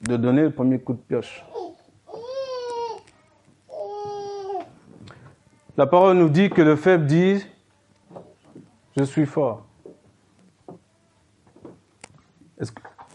de 0.00 0.16
donner 0.16 0.42
le 0.42 0.50
premier 0.50 0.80
coup 0.80 0.94
de 0.94 0.98
pioche. 0.98 1.44
La 5.76 5.86
parole 5.86 6.16
nous 6.16 6.28
dit 6.28 6.50
que 6.50 6.62
le 6.62 6.74
faible 6.74 7.06
dit 7.06 7.46
Je 8.96 9.04
suis 9.04 9.24
fort. 9.24 9.66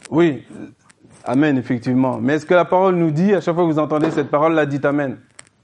Oui, 0.09 0.45
Amen, 1.29 1.57
effectivement. 1.57 2.19
Mais 2.21 2.35
est-ce 2.35 2.45
que 2.45 2.53
la 2.53 2.63
parole 2.63 2.95
nous 2.95 3.11
dit, 3.11 3.33
à 3.33 3.41
chaque 3.41 3.53
fois 3.53 3.65
que 3.65 3.71
vous 3.71 3.79
entendez 3.79 4.11
cette 4.11 4.29
parole, 4.29 4.53
la 4.53 4.65
dit 4.65 4.79
Amen. 4.83 5.17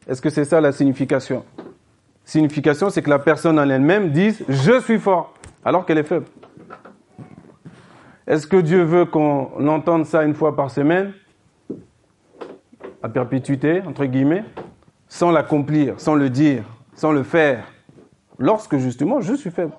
Est-ce 0.08 0.22
que 0.22 0.30
c'est 0.30 0.44
ça 0.44 0.60
la 0.60 0.74
signification? 0.74 1.46
Signification, 2.26 2.90
c'est 2.90 3.02
que 3.02 3.10
la 3.10 3.20
personne 3.20 3.58
en 3.58 3.70
elle-même 3.70 4.12
dise 4.12 4.44
je 4.50 4.82
suis 4.82 5.00
fort, 5.00 5.34
alors 5.64 5.86
qu'elle 5.86 5.98
est 5.98 6.04
faible. 6.04 6.26
Est-ce 8.28 8.46
que 8.46 8.58
Dieu 8.58 8.84
veut 8.84 9.06
qu'on 9.06 9.68
entende 9.68 10.06
ça 10.06 10.24
une 10.24 10.34
fois 10.34 10.56
par 10.56 10.70
semaine, 10.70 11.14
à 13.02 13.08
perpétuité, 13.08 13.82
entre 13.86 14.06
guillemets, 14.06 14.44
sans 15.08 15.32
l'accomplir, 15.32 15.96
sans 15.98 16.16
le 16.16 16.30
dire, 16.30 16.64
sans 16.94 17.12
le 17.14 17.24
faire, 17.24 17.66
lorsque 18.38 18.78
justement 18.78 19.22
je 19.22 19.34
suis 19.34 19.52
faible 19.52 19.74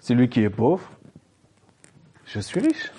Celui 0.00 0.28
qui 0.28 0.40
est 0.42 0.50
pauvre, 0.50 0.90
je 2.24 2.40
suis 2.40 2.58
riche. 2.58 2.90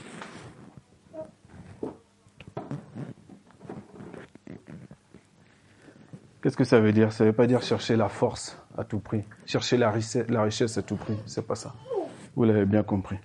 Qu'est-ce 6.42 6.56
que 6.56 6.64
ça 6.64 6.80
veut 6.80 6.94
dire? 6.94 7.12
Ça 7.12 7.24
ne 7.24 7.30
veut 7.30 7.36
pas 7.36 7.48
dire 7.48 7.62
chercher 7.62 7.96
la 7.96 8.08
force 8.08 8.58
à 8.78 8.84
tout 8.84 9.00
prix, 9.00 9.24
chercher 9.46 9.78
la 9.78 9.92
richesse, 9.92 10.78
à 10.78 10.82
tout 10.82 10.96
prix. 10.96 11.18
C'est 11.26 11.46
pas 11.46 11.56
ça. 11.56 11.74
Vous 12.36 12.44
l'avez 12.46 12.66
bien 12.66 12.84
compris. 12.84 13.18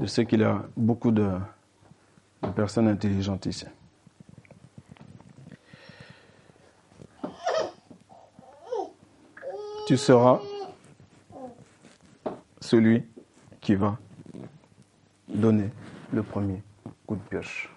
Je 0.00 0.06
sais 0.06 0.26
qu'il 0.26 0.40
y 0.40 0.44
a 0.44 0.64
beaucoup 0.76 1.10
de 1.10 1.28
personnes 2.56 2.88
intelligentes 2.88 3.46
ici. 3.46 3.66
Tu 9.86 9.96
seras 9.96 10.40
celui 12.74 13.04
qui 13.60 13.76
va 13.76 13.96
donner 15.28 15.70
le 16.12 16.24
premier 16.24 16.60
coup 17.06 17.14
de 17.14 17.20
pioche 17.20 17.70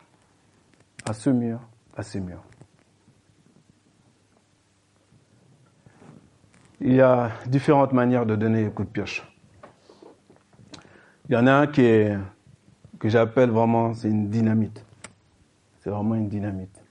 à 1.05 1.13
ce 1.13 1.29
mur, 1.29 1.59
à 1.95 2.01
ces 2.01 2.19
murs. 2.19 2.43
il 6.79 6.93
y 6.93 7.01
a 7.01 7.31
différentes 7.47 7.91
manières 7.91 8.25
de 8.25 8.35
donner 8.35 8.63
les 8.63 8.71
coups 8.71 8.87
de 8.87 8.93
pioche. 8.93 9.23
Il 11.29 11.33
y 11.33 11.37
en 11.37 11.45
a 11.45 11.53
un 11.53 11.67
qui 11.67 11.81
est, 11.81 12.17
que 12.99 13.09
j'appelle 13.09 13.49
vraiment, 13.49 13.93
c'est 13.93 14.09
une 14.09 14.29
dynamite. 14.29 14.83
C'est 15.79 15.89
vraiment 15.89 16.15
une 16.15 16.29
dynamite. 16.29 16.81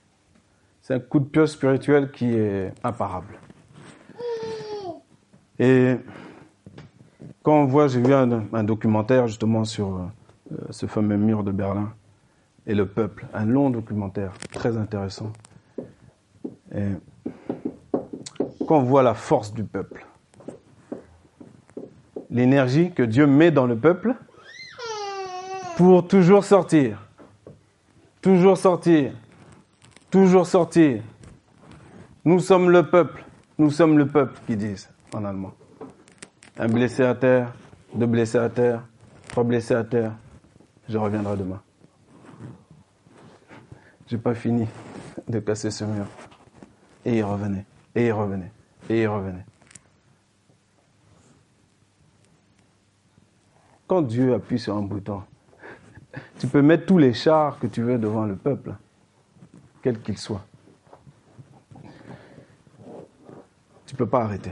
C'est 0.81 0.93
un 0.93 0.99
coup 0.99 1.19
de 1.19 1.25
pioche 1.25 1.49
spirituel 1.49 2.11
qui 2.11 2.33
est 2.33 2.73
imparable. 2.83 3.39
Et 5.59 5.97
quand 7.47 7.61
on 7.61 7.65
voit, 7.65 7.87
j'ai 7.87 8.01
vu 8.01 8.13
un, 8.13 8.63
documentaire 8.65 9.27
justement 9.27 9.63
sur 9.63 9.95
euh, 9.95 10.55
ce 10.69 10.85
fameux 10.85 11.15
mur 11.15 11.45
de 11.45 11.53
Berlin 11.53 11.93
et 12.65 12.75
le 12.75 12.85
peuple, 12.85 13.25
un 13.33 13.45
long 13.45 13.69
documentaire 13.69 14.33
très 14.51 14.75
intéressant. 14.75 15.31
Quand 18.67 18.79
on 18.79 18.83
voit 18.83 19.01
la 19.01 19.13
force 19.13 19.53
du 19.53 19.63
peuple, 19.63 20.05
l'énergie 22.29 22.91
que 22.91 23.03
Dieu 23.03 23.25
met 23.25 23.49
dans 23.49 23.65
le 23.65 23.77
peuple 23.77 24.15
pour 25.77 26.05
toujours 26.05 26.43
sortir, 26.43 27.01
toujours 28.21 28.57
sortir, 28.57 29.13
toujours 30.11 30.45
sortir. 30.45 31.01
Nous 32.25 32.41
sommes 32.41 32.69
le 32.71 32.83
peuple, 32.83 33.23
nous 33.57 33.71
sommes 33.71 33.97
le 33.97 34.05
peuple, 34.05 34.37
qui 34.45 34.57
disent 34.57 34.89
en 35.13 35.23
allemand. 35.23 35.53
Un 36.59 36.69
blessé 36.69 37.03
à 37.03 37.13
terre, 37.13 37.53
deux 37.93 38.07
blessés 38.07 38.39
à 38.39 38.49
terre, 38.49 38.83
trois 39.27 39.43
blessés 39.43 39.75
à 39.75 39.83
terre. 39.83 40.13
Je 40.89 40.97
reviendrai 40.97 41.37
demain. 41.37 41.61
J'ai 44.07 44.17
pas 44.17 44.33
fini 44.33 44.67
de 45.27 45.39
casser 45.39 45.69
ce 45.69 45.83
mur. 45.83 46.07
Et 47.05 47.17
il 47.17 47.23
revenait, 47.23 47.65
et 47.93 48.07
il 48.07 48.11
revenait. 48.11 48.51
Et 48.89 49.01
il 49.01 49.07
revenait. 49.07 49.45
Quand 53.85 54.01
Dieu 54.01 54.33
appuie 54.33 54.59
sur 54.59 54.75
un 54.75 54.81
bouton, 54.81 55.21
tu 56.39 56.47
peux 56.47 56.63
mettre 56.63 56.87
tous 56.87 56.97
les 56.97 57.13
chars 57.13 57.59
que 57.59 57.67
tu 57.67 57.83
veux 57.83 57.99
devant 57.99 58.25
le 58.25 58.35
peuple, 58.35 58.73
quel 59.83 60.01
qu'il 60.01 60.17
soit. 60.17 60.45
Tu 63.85 63.93
ne 63.93 63.97
peux 63.97 64.07
pas 64.07 64.23
arrêter. 64.23 64.51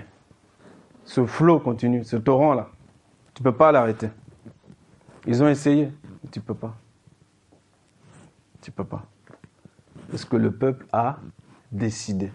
Ce 1.06 1.26
flot 1.26 1.60
continue, 1.60 2.04
ce 2.04 2.18
torrent-là, 2.18 2.70
tu 3.34 3.42
ne 3.42 3.46
peux 3.46 3.56
pas 3.56 3.72
l'arrêter. 3.72 4.10
Ils 5.28 5.42
ont 5.44 5.48
essayé. 5.48 5.92
Tu 6.32 6.42
peux 6.42 6.54
pas. 6.54 6.76
Tu 8.62 8.72
peux 8.72 8.84
pas. 8.84 9.06
Parce 10.10 10.26
que 10.26 10.36
le 10.36 10.52
peuple 10.52 10.86
a 10.92 11.18
décidé. 11.72 12.32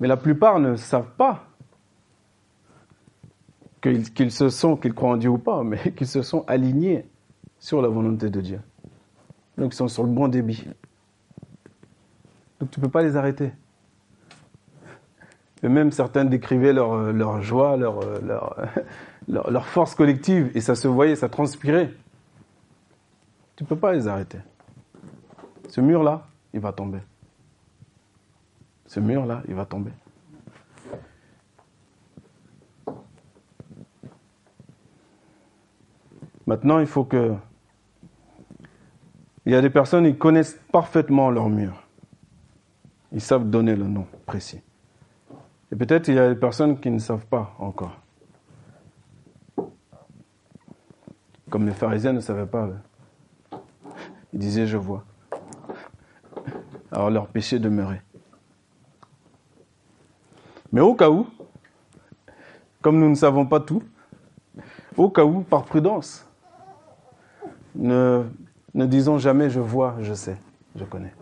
Mais 0.00 0.08
la 0.08 0.16
plupart 0.16 0.58
ne 0.58 0.76
savent 0.76 1.10
pas 1.16 1.44
qu'ils 3.80 4.32
se 4.32 4.48
sont, 4.48 4.76
qu'ils 4.76 4.94
croient 4.94 5.10
en 5.10 5.16
Dieu 5.16 5.30
ou 5.30 5.38
pas, 5.38 5.62
mais 5.62 5.92
qu'ils 5.96 6.08
se 6.08 6.22
sont 6.22 6.44
alignés 6.48 7.06
sur 7.58 7.80
la 7.80 7.88
volonté 7.88 8.30
de 8.30 8.40
Dieu. 8.40 8.60
Donc 9.56 9.72
ils 9.72 9.76
sont 9.76 9.88
sur 9.88 10.02
le 10.02 10.10
bon 10.10 10.28
débit. 10.28 10.66
Donc 12.60 12.70
tu 12.70 12.80
ne 12.80 12.84
peux 12.84 12.90
pas 12.90 13.02
les 13.02 13.16
arrêter. 13.16 13.52
Et 15.62 15.68
même 15.68 15.90
certains 15.90 16.24
décrivaient 16.24 16.72
leur, 16.72 17.12
leur 17.12 17.42
joie, 17.42 17.76
leur, 17.76 18.00
leur, 18.22 18.56
leur, 19.28 19.66
force 19.66 19.94
collective, 19.94 20.50
et 20.54 20.60
ça 20.60 20.74
se 20.74 20.86
voyait, 20.88 21.16
ça 21.16 21.28
transpirait. 21.28 21.92
Tu 23.56 23.64
ne 23.64 23.68
peux 23.68 23.76
pas 23.76 23.92
les 23.92 24.06
arrêter. 24.06 24.38
Ce 25.68 25.80
mur-là, 25.80 26.26
il 26.52 26.60
va 26.60 26.72
tomber. 26.72 27.00
Ce 28.86 29.00
mur-là, 29.00 29.42
il 29.48 29.54
va 29.54 29.64
tomber. 29.64 29.90
Maintenant, 36.46 36.78
il 36.78 36.86
faut 36.86 37.04
que... 37.04 37.34
Il 39.44 39.52
y 39.52 39.54
a 39.54 39.62
des 39.62 39.70
personnes, 39.70 40.06
ils 40.06 40.18
connaissent 40.18 40.58
parfaitement 40.72 41.30
leur 41.30 41.48
mur. 41.48 41.82
Ils 43.12 43.20
savent 43.20 43.48
donner 43.48 43.76
le 43.76 43.86
nom 43.86 44.06
précis. 44.26 44.60
Peut-être 45.78 46.08
il 46.08 46.14
y 46.14 46.18
a 46.18 46.28
des 46.28 46.38
personnes 46.38 46.80
qui 46.80 46.90
ne 46.90 46.98
savent 46.98 47.26
pas 47.26 47.54
encore. 47.58 47.98
Comme 51.50 51.66
les 51.66 51.74
pharisiens 51.74 52.12
ne 52.12 52.20
savaient 52.20 52.46
pas. 52.46 52.68
Ils 54.32 54.38
disaient 54.38 54.66
je 54.66 54.76
vois. 54.76 55.04
Alors 56.90 57.10
leur 57.10 57.28
péché 57.28 57.58
demeurait. 57.58 58.02
Mais 60.72 60.80
au 60.80 60.94
cas 60.94 61.10
où, 61.10 61.26
comme 62.80 62.98
nous 62.98 63.08
ne 63.08 63.14
savons 63.14 63.46
pas 63.46 63.60
tout, 63.60 63.82
au 64.96 65.10
cas 65.10 65.24
où, 65.24 65.42
par 65.42 65.64
prudence, 65.64 66.26
ne 67.74 68.24
disons 68.74 69.18
jamais 69.18 69.50
je 69.50 69.60
vois, 69.60 69.96
je 70.00 70.14
sais, 70.14 70.38
je 70.74 70.84
connais. 70.84 71.14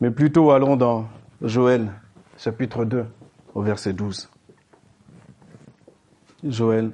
Mais 0.00 0.10
plutôt 0.10 0.50
allons 0.50 0.76
dans 0.76 1.06
Joël 1.42 1.92
chapitre 2.42 2.84
2 2.84 3.06
au 3.54 3.62
verset 3.62 3.92
12. 3.92 4.28
Joël 6.42 6.90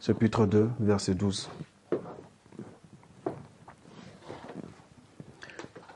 chapitre 0.00 0.46
2 0.46 0.70
verset 0.78 1.14
12. 1.14 1.50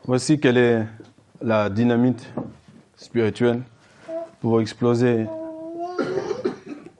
Voici 0.05 0.41
quelle 0.41 0.57
est 0.57 0.87
la 1.41 1.71
dynamite 1.71 2.29
spirituelle 2.97 3.63
pour 4.41 4.61
exploser 4.61 5.29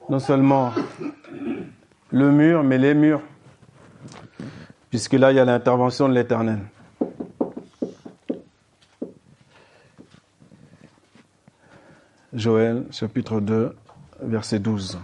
non 0.09 0.19
seulement 0.19 0.71
le 2.11 2.31
mur, 2.31 2.63
mais 2.63 2.77
les 2.77 2.93
murs, 2.93 3.21
puisque 4.89 5.13
là, 5.13 5.33
il 5.33 5.35
y 5.35 5.39
a 5.39 5.45
l'intervention 5.45 6.07
de 6.07 6.13
l'Éternel. 6.13 6.59
Joël 12.39 12.85
chapitre 12.89 13.41
2, 13.41 13.75
verset 14.21 14.59
12. 14.59 14.97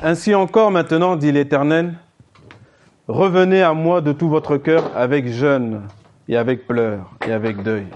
Ainsi 0.00 0.32
encore 0.32 0.70
maintenant, 0.70 1.16
dit 1.16 1.32
l'Éternel, 1.32 1.94
revenez 3.08 3.62
à 3.62 3.74
moi 3.74 4.00
de 4.00 4.12
tout 4.12 4.28
votre 4.28 4.58
cœur 4.58 4.96
avec 4.96 5.26
jeûne 5.26 5.82
et 6.28 6.36
avec 6.36 6.68
pleurs 6.68 7.16
et 7.26 7.32
avec 7.32 7.64
deuil. 7.64 7.88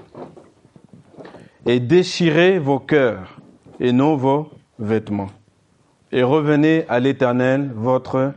Et 1.67 1.79
déchirez 1.79 2.59
vos 2.59 2.81
cœurs 2.81 3.39
et 3.79 3.93
non 3.93 4.17
vos 4.17 4.51
vêtements. 4.81 5.31
Et 6.11 6.25
revenez 6.25 6.87
à 6.89 6.99
l'Éternel, 6.99 7.71
votre 7.73 8.33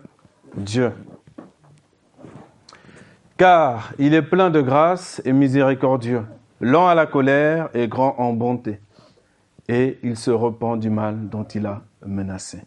Dieu 0.56 0.92
car 3.38 3.94
il 4.00 4.14
est 4.14 4.24
plein 4.24 4.50
de 4.50 4.62
grâce 4.62 5.22
et 5.24 5.32
miséricordieux, 5.32 6.26
lent 6.60 6.88
à 6.88 6.96
la 6.96 7.06
colère 7.06 7.70
et 7.74 7.88
grand 7.88 8.16
en 8.18 8.34
bonté, 8.34 8.80
et 9.70 10.00
il 10.04 10.18
se 10.18 10.32
repent 10.32 10.78
du 10.78 10.90
mal 10.90 11.30
dont 11.30 11.44
il 11.44 11.66
a 11.66 11.84
menacé. 12.06 12.64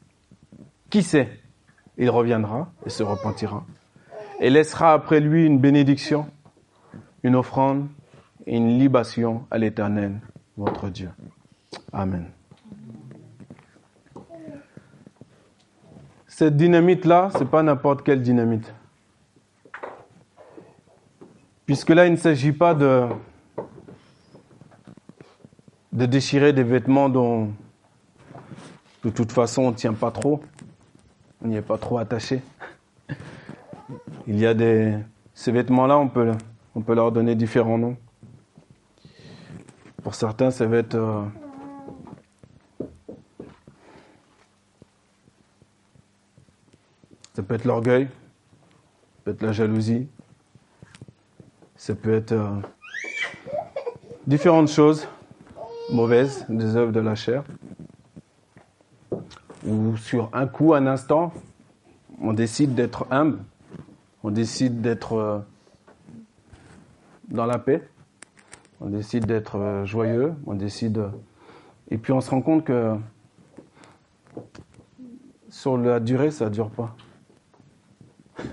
Qui 0.88 1.02
sait? 1.02 1.28
Il 1.98 2.08
reviendra 2.08 2.72
et 2.86 2.90
se 2.90 3.02
repentira, 3.02 3.64
et 4.38 4.48
laissera 4.48 4.92
après 4.92 5.20
lui 5.20 5.44
une 5.44 5.58
bénédiction, 5.58 6.26
une 7.22 7.36
offrande 7.36 7.88
et 8.46 8.56
une 8.56 8.78
libation 8.78 9.44
à 9.50 9.58
l'Éternel, 9.58 10.20
votre 10.56 10.88
Dieu. 10.88 11.10
Amen. 11.92 12.26
Cette 16.26 16.56
dynamite-là, 16.56 17.28
c'est 17.36 17.50
pas 17.50 17.62
n'importe 17.62 18.02
quelle 18.02 18.22
dynamite. 18.22 18.72
Puisque 21.70 21.90
là, 21.90 22.04
il 22.04 22.10
ne 22.10 22.16
s'agit 22.16 22.50
pas 22.50 22.74
de, 22.74 23.06
déchirer 25.92 26.52
des 26.52 26.64
vêtements 26.64 27.08
dont 27.08 27.52
de 29.04 29.10
toute 29.10 29.30
façon 29.30 29.62
on 29.62 29.70
ne 29.70 29.76
tient 29.76 29.92
pas 29.92 30.10
trop, 30.10 30.40
on 31.40 31.46
n'y 31.46 31.54
est 31.54 31.62
pas 31.62 31.78
trop 31.78 31.98
attaché. 31.98 32.42
Il 34.26 34.36
y 34.36 34.46
a 34.46 34.52
des... 34.52 34.98
Ces 35.32 35.52
vêtements-là, 35.52 35.96
on 35.96 36.08
peut, 36.08 36.32
on 36.74 36.80
peut 36.80 36.96
leur 36.96 37.12
donner 37.12 37.36
différents 37.36 37.78
noms. 37.78 37.96
Pour 40.02 40.16
certains, 40.16 40.50
ça 40.50 40.66
va 40.66 40.78
être... 40.78 40.96
Euh, 40.96 41.22
ça 47.34 47.44
peut 47.44 47.54
être 47.54 47.64
l'orgueil, 47.64 48.06
ça 48.06 49.20
peut 49.22 49.30
être 49.30 49.42
la 49.42 49.52
jalousie, 49.52 50.08
ça 51.80 51.94
peut 51.94 52.12
être 52.12 52.32
euh, 52.32 52.60
différentes 54.26 54.68
choses 54.68 55.08
mauvaises, 55.90 56.44
des 56.50 56.76
œuvres 56.76 56.92
de 56.92 57.00
la 57.00 57.14
chair. 57.14 57.42
Ou 59.66 59.96
sur 59.96 60.28
un 60.34 60.46
coup, 60.46 60.74
un 60.74 60.86
instant, 60.86 61.32
on 62.20 62.34
décide 62.34 62.74
d'être 62.74 63.06
humble, 63.10 63.38
on 64.22 64.30
décide 64.30 64.82
d'être 64.82 65.14
euh, 65.14 65.38
dans 67.30 67.46
la 67.46 67.58
paix, 67.58 67.88
on 68.82 68.90
décide 68.90 69.24
d'être 69.24 69.56
euh, 69.56 69.86
joyeux, 69.86 70.34
on 70.44 70.52
décide... 70.52 71.02
et 71.90 71.96
puis 71.96 72.12
on 72.12 72.20
se 72.20 72.28
rend 72.28 72.42
compte 72.42 72.64
que 72.64 72.94
sur 75.48 75.78
la 75.78 75.98
durée, 75.98 76.30
ça 76.30 76.44
ne 76.44 76.50
dure 76.50 76.68
pas. 76.68 76.94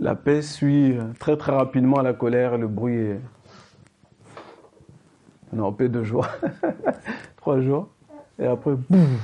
La 0.00 0.14
paix 0.14 0.42
suit 0.42 0.96
très 1.18 1.36
très 1.36 1.52
rapidement 1.52 2.00
la 2.02 2.12
colère 2.12 2.54
et 2.54 2.58
le 2.58 2.68
bruit. 2.68 3.16
On 5.52 5.58
est 5.58 5.62
en 5.62 5.72
paix 5.72 5.88
deux 5.88 6.04
jours, 6.04 6.28
trois 7.36 7.60
jours, 7.60 7.88
et 8.38 8.46
après, 8.46 8.74
boum. 8.74 9.18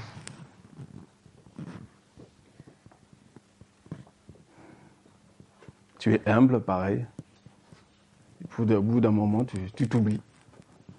Tu 5.99 6.15
es 6.15 6.29
humble, 6.29 6.61
pareil. 6.61 7.07
Au 8.59 8.83
bout 8.83 9.01
d'un 9.01 9.11
moment, 9.11 9.45
tu 9.75 9.89
t'oublies. 9.89 10.21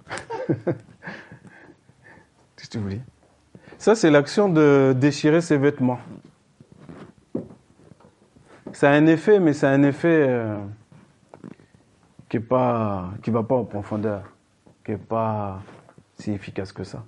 tu 2.55 2.67
t'oublies. 2.67 3.01
Ça, 3.77 3.95
c'est 3.95 4.09
l'action 4.09 4.49
de 4.49 4.95
déchirer 4.97 5.41
ses 5.41 5.57
vêtements 5.57 5.99
ça 8.85 8.91
a 8.91 8.93
un 8.93 9.07
effet, 9.07 9.39
mais 9.39 9.53
c'est 9.53 9.65
un 9.65 9.81
effet 9.81 10.27
euh, 10.29 10.57
qui 12.29 12.37
ne 12.37 12.43
pas, 12.43 13.09
qui 13.23 13.31
va 13.31 13.41
pas 13.41 13.55
en 13.55 13.63
profondeur, 13.63 14.21
qui 14.85 14.91
n'est 14.91 14.97
pas 14.97 15.57
si 16.19 16.31
efficace 16.31 16.71
que 16.71 16.83
ça. 16.83 17.03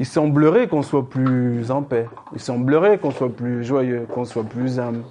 Il 0.00 0.04
semblerait 0.04 0.66
qu'on 0.66 0.82
soit 0.82 1.08
plus 1.08 1.70
en 1.70 1.84
paix. 1.84 2.08
Il 2.32 2.40
semblerait 2.40 2.98
qu'on 2.98 3.12
soit 3.12 3.32
plus 3.32 3.62
joyeux, 3.62 4.04
qu'on 4.12 4.24
soit 4.24 4.42
plus 4.42 4.80
âme. 4.80 5.04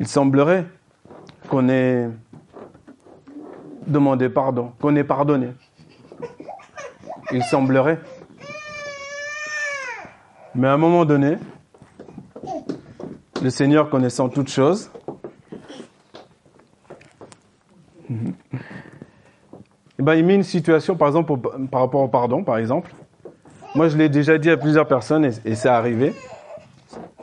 Il 0.00 0.08
semblerait 0.08 0.66
qu'on 1.48 1.68
ait 1.68 2.10
demandé 3.86 4.28
pardon, 4.28 4.72
qu'on 4.80 4.96
ait 4.96 5.04
pardonné. 5.04 5.50
Il 7.30 7.44
semblerait. 7.44 8.00
Mais 10.56 10.66
à 10.66 10.72
un 10.72 10.78
moment 10.78 11.04
donné, 11.04 11.38
le 13.42 13.50
Seigneur 13.50 13.90
connaissant 13.90 14.28
toutes 14.28 14.48
choses, 14.48 14.90
il 18.10 18.34
eh 19.98 20.02
ben, 20.02 20.14
il 20.14 20.24
met 20.24 20.34
une 20.34 20.42
situation, 20.42 20.96
par 20.96 21.08
exemple, 21.08 21.32
par 21.70 21.80
rapport 21.80 22.02
au 22.02 22.08
pardon, 22.08 22.44
par 22.44 22.58
exemple. 22.58 22.94
Moi, 23.74 23.88
je 23.88 23.96
l'ai 23.96 24.08
déjà 24.08 24.38
dit 24.38 24.50
à 24.50 24.56
plusieurs 24.56 24.86
personnes 24.86 25.24
et, 25.24 25.32
et 25.44 25.54
c'est 25.54 25.68
arrivé. 25.68 26.14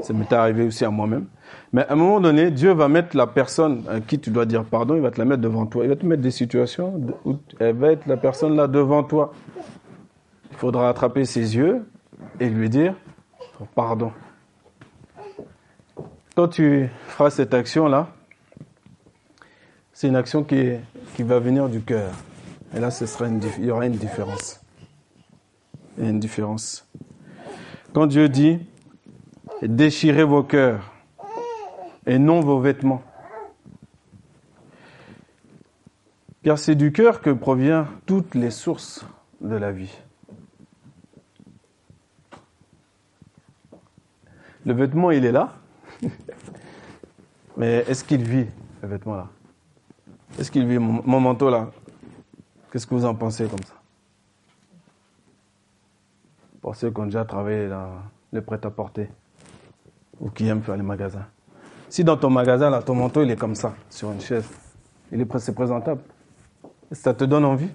Ça 0.02 0.14
m'est 0.14 0.32
arrivé 0.32 0.64
aussi 0.64 0.86
à 0.86 0.90
moi-même. 0.90 1.26
Mais 1.72 1.86
à 1.86 1.94
un 1.94 1.96
moment 1.96 2.20
donné, 2.20 2.52
Dieu 2.52 2.72
va 2.74 2.88
mettre 2.88 3.16
la 3.16 3.28
personne 3.28 3.84
à 3.88 4.00
qui 4.00 4.20
tu 4.20 4.32
dois 4.32 4.46
dire 4.46 4.64
pardon, 4.64 4.96
il 4.96 5.02
va 5.02 5.12
te 5.12 5.20
la 5.20 5.26
mettre 5.26 5.42
devant 5.42 5.66
toi. 5.66 5.84
Il 5.84 5.90
va 5.90 5.96
te 5.96 6.06
mettre 6.06 6.22
des 6.22 6.32
situations 6.32 7.02
où 7.26 7.36
elle 7.60 7.76
va 7.76 7.92
être 7.92 8.08
la 8.08 8.18
personne 8.18 8.56
là 8.56 8.68
devant 8.68 9.04
toi. 9.04 9.34
Il 10.52 10.58
faudra 10.58 10.90
attraper 10.90 11.26
ses 11.26 11.56
yeux 11.56 11.86
et 12.40 12.50
lui 12.50 12.70
dire 12.70 12.96
pardon. 13.76 14.12
Quand 16.40 16.48
tu 16.48 16.88
feras 17.10 17.32
cette 17.32 17.54
action-là, 17.54 18.08
c'est 19.92 20.08
une 20.08 20.16
action 20.16 20.46
qui, 20.46 20.72
qui 21.14 21.24
va 21.24 21.38
venir 21.38 21.68
du 21.68 21.82
cœur. 21.82 22.14
Et 22.74 22.80
là, 22.80 22.92
ce 22.92 23.06
sera 23.06 23.28
une, 23.28 23.42
il 23.58 23.66
y 23.66 23.72
aura 23.72 23.86
une 23.88 23.98
différence. 23.98 24.62
Il 25.98 26.06
y 26.06 26.08
a 26.08 26.12
une 26.12 26.20
différence. 26.22 26.88
Quand 27.92 28.08
Dieu 28.08 28.30
dit, 28.30 28.58
déchirez 29.62 30.24
vos 30.24 30.42
cœurs 30.42 30.94
et 32.06 32.18
non 32.18 32.40
vos 32.40 32.62
vêtements. 32.62 33.04
Car 36.42 36.58
c'est 36.58 36.76
du 36.76 36.94
cœur 36.94 37.20
que 37.20 37.32
proviennent 37.32 37.88
toutes 38.06 38.34
les 38.34 38.52
sources 38.52 39.06
de 39.42 39.58
la 39.58 39.74
vie. 39.74 39.94
Le 44.66 44.72
vêtement, 44.72 45.12
il 45.12 45.26
est 45.26 45.34
là. 45.34 45.59
Mais 47.60 47.84
est-ce 47.90 48.06
qu'il 48.06 48.24
vit, 48.24 48.48
le 48.82 48.88
vêtement 48.88 49.18
là 49.18 49.28
Est-ce 50.40 50.50
qu'il 50.50 50.66
vit 50.66 50.78
mon, 50.78 51.20
manteau 51.20 51.50
là 51.50 51.70
Qu'est-ce 52.72 52.88
que 52.88 52.96
vous 52.96 53.04
en 53.04 53.14
pensez 53.14 53.48
comme 53.48 53.64
ça? 53.64 53.74
Pour 56.62 56.74
ceux 56.78 56.90
qui 56.90 57.00
ont 57.02 57.06
déjà 57.06 57.26
travaillé 57.26 57.68
dans 57.68 57.96
le 58.32 58.42
prêt-à-porter 58.42 59.10
ou 60.22 60.30
qui 60.30 60.48
aiment 60.48 60.62
faire 60.62 60.78
les 60.78 60.84
magasins. 60.84 61.26
Si 61.90 62.06
dans 62.06 62.16
ton 62.16 62.30
magasin, 62.30 62.70
là, 62.70 62.82
ton 62.82 62.96
manteau, 62.96 63.24
il 63.24 63.32
est 63.32 63.36
comme 63.36 63.56
ça, 63.56 63.74
sur 63.90 64.12
une 64.12 64.22
chaise, 64.22 64.48
il 65.12 65.20
est 65.20 65.38
c'est 65.40 65.56
présentable, 65.56 66.02
ça 66.94 67.14
te 67.14 67.26
donne 67.26 67.44
envie? 67.44 67.70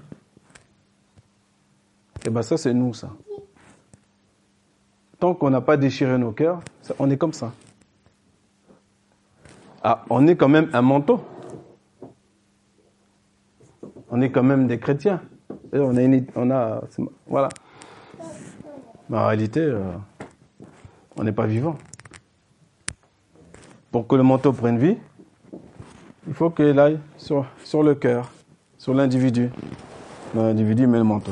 Eh 2.25 2.31
bien, 2.31 2.43
ça, 2.43 2.57
c'est 2.57 2.73
nous, 2.73 2.95
ça. 2.95 3.11
Tant 5.19 5.35
qu'on 5.35 5.51
n'a 5.51 5.61
pas 5.61 5.77
déchiré 5.77 6.17
nos 6.17 6.33
cœurs, 6.33 6.61
on 6.99 7.11
est 7.11 7.19
comme 7.19 7.35
ça. 7.35 7.53
Ah, 9.87 10.03
on 10.09 10.27
est 10.27 10.35
quand 10.35 10.49
même 10.49 10.71
un 10.73 10.81
manteau. 10.81 11.21
On 14.11 14.23
est 14.23 14.31
quand 14.31 14.43
même 14.43 14.67
des 14.67 14.79
chrétiens. 14.79 15.21
on 15.75 16.51
a, 16.51 16.81
voilà. 17.27 17.51
Mais 19.11 19.19
en 19.19 19.27
réalité, 19.27 19.61
euh, 19.61 19.93
on 21.17 21.25
n'est 21.25 21.33
pas 21.33 21.47
vivant 21.47 21.77
pour 23.93 24.09
que 24.09 24.17
le 24.17 24.23
manteau 24.25 24.53
prenne 24.53 24.79
vie, 24.79 24.97
il 26.27 26.35
faut 26.35 26.51
qu'il 26.51 26.81
aille 26.81 26.99
sur, 27.17 27.47
sur 27.63 27.83
le 27.83 27.95
cœur, 27.95 28.33
sur 28.77 28.95
l'individu. 28.95 29.51
L'individu 30.35 30.87
met 30.87 30.99
le 30.99 31.05
manteau. 31.05 31.31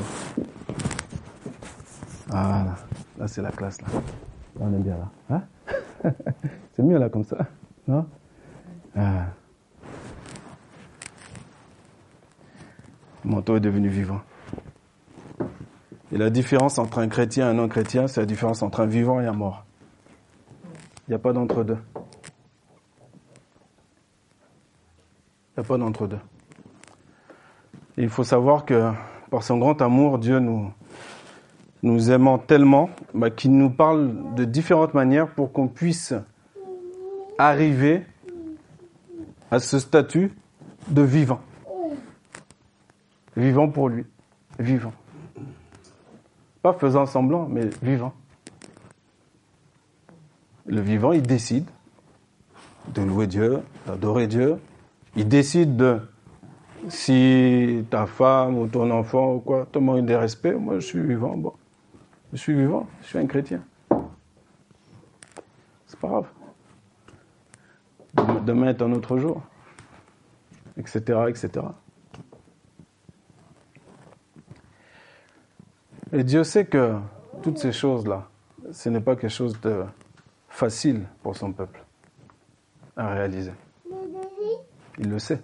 Voilà. 2.27 2.75
Là, 3.17 3.27
c'est 3.27 3.41
la 3.41 3.51
classe, 3.51 3.81
là. 3.81 3.87
On 4.59 4.73
est 4.73 4.77
bien 4.77 4.95
là. 4.95 5.41
Hein? 6.03 6.11
C'est 6.71 6.83
mieux 6.83 6.97
là 6.97 7.09
comme 7.09 7.25
ça. 7.25 7.37
Non? 7.85 8.05
Ah. 8.95 9.25
Le 13.23 13.29
manteau 13.29 13.55
est 13.55 13.61
devenu 13.61 13.87
vivant. 13.87 14.21
Et 16.11 16.17
la 16.17 16.29
différence 16.29 16.77
entre 16.77 16.99
un 16.99 17.07
chrétien 17.07 17.47
et 17.47 17.49
un 17.49 17.53
non-chrétien, 17.53 18.07
c'est 18.07 18.19
la 18.19 18.25
différence 18.25 18.61
entre 18.61 18.81
un 18.81 18.85
vivant 18.85 19.19
et 19.19 19.25
un 19.25 19.33
mort. 19.33 19.65
Il 21.07 21.11
n'y 21.11 21.15
a 21.15 21.19
pas 21.19 21.33
d'entre-deux. 21.33 21.77
Il 25.55 25.59
n'y 25.59 25.63
a 25.63 25.63
pas 25.63 25.77
d'entre-deux. 25.77 26.19
Il 27.97 28.09
faut 28.09 28.23
savoir 28.23 28.65
que 28.65 28.91
par 29.31 29.43
son 29.43 29.57
grand 29.57 29.81
amour, 29.81 30.19
Dieu 30.19 30.39
nous, 30.39 30.71
nous 31.81 32.11
aimant 32.11 32.37
tellement 32.37 32.89
bah, 33.13 33.29
qu'il 33.29 33.57
nous 33.57 33.69
parle 33.69 34.35
de 34.35 34.45
différentes 34.45 34.93
manières 34.93 35.27
pour 35.27 35.51
qu'on 35.51 35.67
puisse 35.67 36.13
arriver 37.37 38.05
à 39.53 39.59
ce 39.59 39.77
statut 39.77 40.31
de 40.87 41.03
vivant. 41.03 41.39
Vivant 43.37 43.69
pour 43.69 43.87
lui. 43.87 44.03
Vivant. 44.57 44.93
Pas 46.63 46.73
faisant 46.73 47.05
semblant, 47.05 47.47
mais 47.47 47.69
vivant. 47.83 48.13
Le 50.65 50.81
vivant, 50.81 51.11
il 51.11 51.21
décide 51.21 51.69
de 52.95 53.03
louer 53.03 53.27
Dieu, 53.27 53.59
d'adorer 53.85 54.25
Dieu, 54.25 54.57
il 55.15 55.27
décide 55.27 55.75
de 55.75 55.99
si 56.89 57.85
ta 57.91 58.07
femme 58.07 58.57
ou 58.57 58.65
ton 58.67 58.89
enfant 58.89 59.35
ou 59.35 59.39
quoi 59.39 59.67
te 59.71 59.77
manque 59.77 60.05
de 60.05 60.15
respect, 60.15 60.53
moi 60.53 60.79
je 60.79 60.85
suis 60.85 61.01
vivant, 61.01 61.39
je 62.33 62.37
suis 62.37 62.55
vivant, 62.55 62.87
je 63.03 63.07
suis 63.07 63.19
un 63.19 63.27
chrétien. 63.27 63.61
C'est 65.85 65.99
pas 65.99 66.07
grave. 66.07 66.32
Demain 68.43 68.67
est 68.67 68.81
un 68.81 68.91
autre 68.91 69.17
jour, 69.17 69.41
etc.. 70.77 71.19
Et 76.11 76.23
Dieu 76.23 76.43
sait 76.43 76.65
que 76.65 76.97
toutes 77.41 77.57
ces 77.57 77.71
choses-là, 77.71 78.27
ce 78.71 78.89
n'est 78.89 79.01
pas 79.01 79.15
quelque 79.15 79.31
chose 79.31 79.59
de 79.61 79.83
facile 80.49 81.05
pour 81.23 81.35
son 81.35 81.51
peuple 81.51 81.83
à 82.95 83.09
réaliser. 83.09 83.53
Il 84.99 85.09
le 85.09 85.19
sait. 85.19 85.41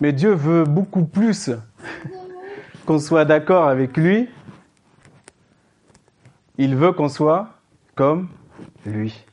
Mais 0.00 0.12
Dieu 0.12 0.32
veut 0.32 0.64
beaucoup 0.64 1.04
plus 1.04 1.50
qu'on 2.86 2.98
soit 2.98 3.24
d'accord 3.24 3.68
avec 3.68 3.96
lui. 3.96 4.28
Il 6.56 6.74
veut 6.74 6.92
qu'on 6.92 7.08
soit 7.08 7.50
comme 7.94 8.28
lui. 8.84 9.24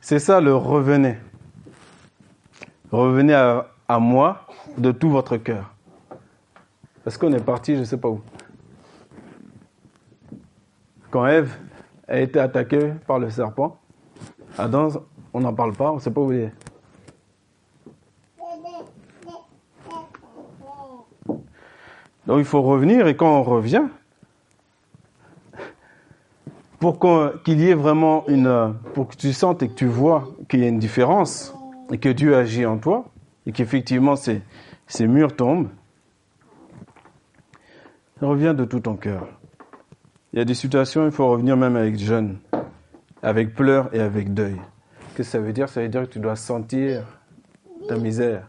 C'est 0.00 0.18
ça 0.18 0.40
le 0.40 0.54
revenez. 0.54 1.16
Revenez 2.90 3.34
à, 3.34 3.98
moi 3.98 4.46
de 4.76 4.92
tout 4.92 5.10
votre 5.10 5.36
cœur. 5.36 5.74
Parce 7.04 7.16
qu'on 7.18 7.32
est 7.32 7.44
parti, 7.44 7.74
je 7.74 7.80
ne 7.80 7.84
sais 7.84 7.96
pas 7.96 8.08
où. 8.08 8.20
Quand 11.10 11.26
Ève 11.26 11.54
a 12.06 12.20
été 12.20 12.38
attaquée 12.38 12.92
par 13.06 13.18
le 13.18 13.30
serpent, 13.30 13.78
Adam 14.56 14.90
on 15.32 15.40
n'en 15.40 15.54
parle 15.54 15.72
pas, 15.72 15.90
on 15.92 15.96
ne 15.96 16.00
sait 16.00 16.10
pas 16.10 16.20
où 16.20 16.32
il 16.32 16.40
est. 16.40 16.52
Donc 22.26 22.38
il 22.38 22.44
faut 22.44 22.62
revenir 22.62 23.06
et 23.06 23.16
quand 23.16 23.38
on 23.38 23.42
revient, 23.42 23.84
pour 26.78 26.98
qu'il 27.44 27.60
y 27.60 27.70
ait 27.70 27.74
vraiment 27.74 28.24
une, 28.28 28.74
pour 28.94 29.08
que 29.08 29.16
tu 29.16 29.32
sentes 29.32 29.62
et 29.62 29.68
que 29.68 29.74
tu 29.74 29.86
vois 29.86 30.28
qu'il 30.48 30.60
y 30.60 30.64
a 30.64 30.68
une 30.68 30.78
différence 30.78 31.54
et 31.90 31.98
que 31.98 32.08
Dieu 32.08 32.36
agit 32.36 32.66
en 32.66 32.78
toi 32.78 33.06
et 33.46 33.52
qu'effectivement 33.52 34.16
ces, 34.16 34.42
ces 34.86 35.06
murs 35.06 35.34
tombent, 35.34 35.68
reviens 38.20 38.54
de 38.54 38.64
tout 38.64 38.80
ton 38.80 38.96
cœur. 38.96 39.26
Il 40.32 40.38
y 40.38 40.42
a 40.42 40.44
des 40.44 40.54
situations, 40.54 41.06
il 41.06 41.12
faut 41.12 41.28
revenir 41.28 41.56
même 41.56 41.76
avec 41.76 41.98
jeûne, 41.98 42.38
avec 43.22 43.54
pleurs 43.54 43.92
et 43.94 44.00
avec 44.00 44.34
deuil 44.34 44.56
que 45.18 45.24
ça 45.24 45.40
veut 45.40 45.52
dire? 45.52 45.68
Ça 45.68 45.82
veut 45.82 45.88
dire 45.88 46.02
que 46.02 46.12
tu 46.12 46.20
dois 46.20 46.36
sentir 46.36 47.02
ta 47.88 47.96
misère. 47.96 48.48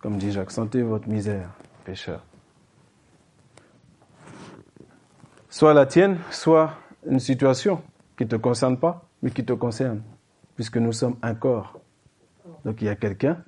Comme 0.00 0.18
dit 0.18 0.32
Jacques, 0.32 0.50
sentez 0.50 0.82
votre 0.82 1.08
misère, 1.08 1.50
pécheur. 1.84 2.20
Soit 5.48 5.72
la 5.72 5.86
tienne, 5.86 6.18
soit 6.32 6.72
une 7.06 7.20
situation 7.20 7.82
qui 8.16 8.24
ne 8.24 8.28
te 8.28 8.36
concerne 8.36 8.76
pas, 8.76 9.04
mais 9.22 9.30
qui 9.30 9.44
te 9.44 9.52
concerne, 9.52 10.02
puisque 10.54 10.76
nous 10.76 10.92
sommes 10.92 11.16
un 11.22 11.34
corps. 11.34 11.80
Donc 12.64 12.80
il 12.82 12.86
y 12.86 12.88
a 12.88 12.96
quelqu'un, 12.96 13.38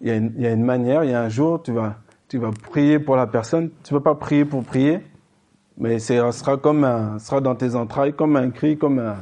il, 0.00 0.08
y 0.08 0.46
a 0.46 0.52
une 0.52 0.64
manière, 0.64 1.04
il 1.04 1.10
y 1.10 1.14
a 1.14 1.22
un 1.22 1.28
jour, 1.28 1.62
tu 1.62 1.72
vas, 1.72 1.96
tu 2.28 2.38
vas 2.38 2.50
prier 2.50 2.98
pour 2.98 3.16
la 3.16 3.26
personne, 3.26 3.70
tu 3.82 3.94
ne 3.94 3.98
vas 3.98 4.02
pas 4.02 4.14
prier 4.14 4.44
pour 4.44 4.62
prier, 4.64 5.00
mais 5.78 5.98
ce 5.98 6.14
sera 6.32 6.56
sera 7.18 7.40
dans 7.40 7.54
tes 7.54 7.74
entrailles, 7.74 8.14
comme 8.14 8.36
un 8.36 8.50
cri, 8.50 8.76
comme 8.76 8.98
un, 8.98 9.16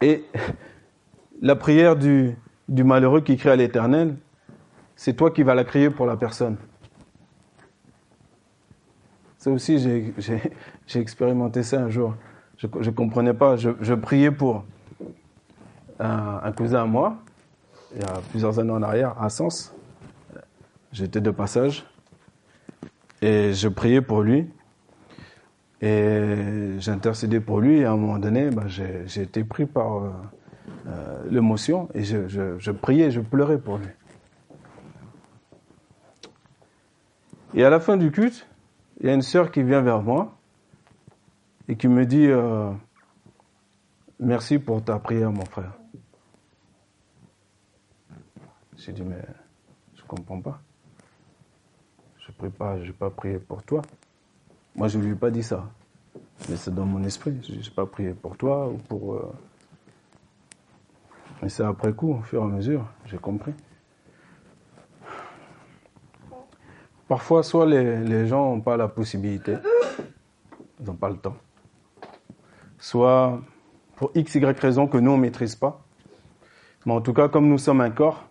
et 0.00 0.24
la 1.40 1.56
prière 1.56 1.96
du, 1.96 2.36
du 2.68 2.84
malheureux 2.84 3.20
qui 3.20 3.36
crie 3.36 3.50
à 3.50 3.56
l'éternel, 3.56 4.16
c'est 4.96 5.14
toi 5.14 5.30
qui 5.30 5.42
vas 5.42 5.54
la 5.54 5.64
crier 5.64 5.90
pour 5.90 6.06
la 6.06 6.16
personne. 6.16 6.56
Ça 9.40 9.50
aussi, 9.50 9.78
j'ai 9.78 11.00
expérimenté 11.00 11.62
ça 11.62 11.80
un 11.80 11.88
jour. 11.88 12.14
Je 12.58 12.66
ne 12.66 12.90
comprenais 12.90 13.32
pas. 13.32 13.56
Je, 13.56 13.70
je, 13.80 13.94
priais 13.94 14.30
pour 14.30 14.66
un, 15.98 16.40
un, 16.44 16.52
cousin 16.52 16.82
à 16.82 16.84
moi. 16.84 17.16
il 17.94 18.02
y 18.02 18.04
a 18.04 18.20
plusieurs 18.28 18.58
années 18.58 18.70
en 18.70 18.82
arrière, 18.82 19.14
à 19.18 19.30
Sens. 19.30 19.74
J'étais 20.92 21.22
de 21.22 21.30
passage 21.30 21.86
et 23.22 23.54
je 23.54 23.68
priais 23.68 24.02
pour 24.02 24.20
lui. 24.20 24.46
Et 25.80 26.74
j'intercédais 26.78 27.40
pour 27.40 27.62
lui 27.62 27.78
et 27.78 27.86
à 27.86 27.92
un 27.92 27.96
moment 27.96 28.18
donné, 28.18 28.50
bah, 28.50 28.64
j'ai 28.66 29.22
été 29.22 29.42
pris 29.42 29.64
par 29.64 29.96
euh, 29.96 30.10
euh, 30.86 31.22
l'émotion 31.30 31.88
et 31.94 32.04
je, 32.04 32.28
je 32.28 32.70
priais, 32.72 33.10
je 33.10 33.22
pleurais 33.22 33.58
pour 33.58 33.78
lui. 33.78 33.88
Et 37.54 37.64
à 37.64 37.70
la 37.70 37.80
fin 37.80 37.96
du 37.96 38.10
culte, 38.10 38.46
il 39.00 39.06
y 39.06 39.08
a 39.08 39.14
une 39.14 39.22
sœur 39.22 39.50
qui 39.50 39.62
vient 39.62 39.80
vers 39.80 40.02
moi 40.02 40.36
et 41.68 41.76
qui 41.76 41.88
me 41.88 42.04
dit 42.04 42.26
euh, 42.26 42.70
Merci 44.18 44.58
pour 44.58 44.84
ta 44.84 44.98
prière, 44.98 45.32
mon 45.32 45.46
frère. 45.46 45.72
J'ai 48.76 48.92
dit 48.92 49.02
Mais 49.02 49.22
je 49.94 50.02
ne 50.02 50.06
comprends 50.06 50.40
pas. 50.40 50.60
Je 52.18 52.30
prie 52.32 52.50
pas, 52.50 52.78
je 52.78 52.84
n'ai 52.84 52.92
pas 52.92 53.10
prié 53.10 53.38
pour 53.38 53.62
toi. 53.62 53.80
Moi, 54.76 54.88
je 54.88 54.98
ne 54.98 55.04
lui 55.04 55.12
ai 55.12 55.16
pas 55.16 55.30
dit 55.30 55.42
ça. 55.42 55.68
Mais 56.48 56.56
c'est 56.56 56.74
dans 56.74 56.84
mon 56.84 57.02
esprit. 57.04 57.38
Je 57.42 57.54
n'ai 57.54 57.74
pas 57.74 57.86
prié 57.86 58.12
pour 58.12 58.36
toi 58.36 58.68
ou 58.68 58.76
pour. 58.76 59.14
Euh... 59.14 59.32
Mais 61.42 61.48
c'est 61.48 61.64
après 61.64 61.94
coup, 61.94 62.12
au 62.12 62.22
fur 62.22 62.42
et 62.42 62.44
à 62.44 62.48
mesure, 62.48 62.86
j'ai 63.06 63.18
compris. 63.18 63.54
Parfois, 67.10 67.42
soit 67.42 67.66
les, 67.66 68.28
gens 68.28 68.54
n'ont 68.54 68.60
pas 68.60 68.76
la 68.76 68.86
possibilité, 68.86 69.56
ils 70.78 70.86
n'ont 70.86 70.94
pas 70.94 71.08
le 71.08 71.16
temps. 71.16 71.34
Soit 72.78 73.40
pour 73.96 74.12
x, 74.14 74.36
y 74.36 74.44
raison 74.44 74.86
que 74.86 74.96
nous, 74.96 75.10
on 75.10 75.16
ne 75.16 75.22
maîtrise 75.22 75.56
pas. 75.56 75.82
Mais 76.86 76.92
en 76.92 77.00
tout 77.00 77.12
cas, 77.12 77.28
comme 77.28 77.48
nous 77.48 77.58
sommes 77.58 77.80
un 77.80 77.90
corps, 77.90 78.28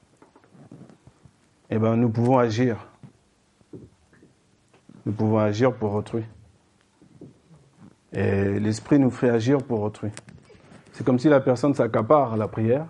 eh 1.70 1.78
ben, 1.78 1.98
nous 1.98 2.10
pouvons 2.10 2.38
agir. 2.38 2.78
Nous 5.06 5.12
pouvons 5.12 5.40
agir 5.40 5.74
pour 5.74 5.94
autrui. 5.94 6.24
Et 8.14 8.62
l'esprit 8.62 8.98
nous 8.98 9.12
fait 9.12 9.30
agir 9.30 9.58
pour 9.58 9.82
autrui. 9.82 10.12
C'est 10.94 11.06
comme 11.06 11.20
si 11.20 11.28
la 11.28 11.42
personne 11.42 11.74
s'accapare 11.74 12.36
à 12.36 12.38
la 12.38 12.48
prière. 12.48 12.86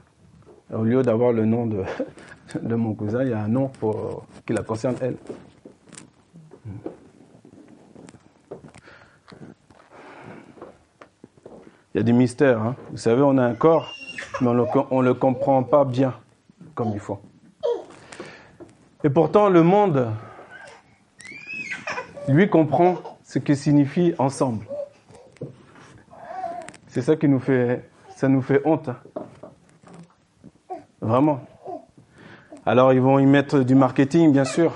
Au 0.72 0.84
lieu 0.84 1.02
d'avoir 1.02 1.32
le 1.32 1.46
nom 1.46 1.66
de, 1.66 1.84
de 2.62 2.76
mon 2.76 2.94
cousin, 2.94 3.24
il 3.24 3.30
y 3.32 3.34
a 3.34 3.42
un 3.42 3.48
nom 3.48 3.70
pour, 3.70 4.28
qui 4.46 4.54
la 4.54 4.62
concerne 4.62 4.94
elle. 5.02 5.18
Y 12.00 12.02
a 12.02 12.04
des 12.04 12.14
mystères. 12.14 12.62
Hein. 12.62 12.76
Vous 12.92 12.98
savez, 12.98 13.22
on 13.22 13.38
a 13.38 13.44
un 13.44 13.56
corps, 13.56 13.94
mais 14.40 14.48
on 14.48 15.02
ne 15.02 15.08
le 15.08 15.14
comprend 15.14 15.64
pas 15.64 15.84
bien 15.84 16.14
comme 16.74 16.92
il 16.94 17.00
faut. 17.00 17.20
Et 19.04 19.10
pourtant, 19.10 19.50
le 19.50 19.64
monde, 19.64 20.08
lui, 22.30 22.50
comprend 22.50 22.96
ce 23.24 23.40
que 23.40 23.54
signifie 23.54 24.14
ensemble. 24.18 24.66
C'est 26.88 27.02
ça 27.02 27.18
qui 27.18 27.28
nous 27.28 27.40
fait, 27.40 27.84
ça 28.16 28.30
nous 28.30 28.42
fait 28.42 28.62
honte. 28.64 28.90
Vraiment. 31.02 31.42
Alors, 32.66 32.94
ils 32.94 33.02
vont 33.02 33.20
y 33.20 33.26
mettre 33.26 33.60
du 33.60 33.76
marketing, 33.76 34.32
bien 34.32 34.46
sûr. 34.46 34.72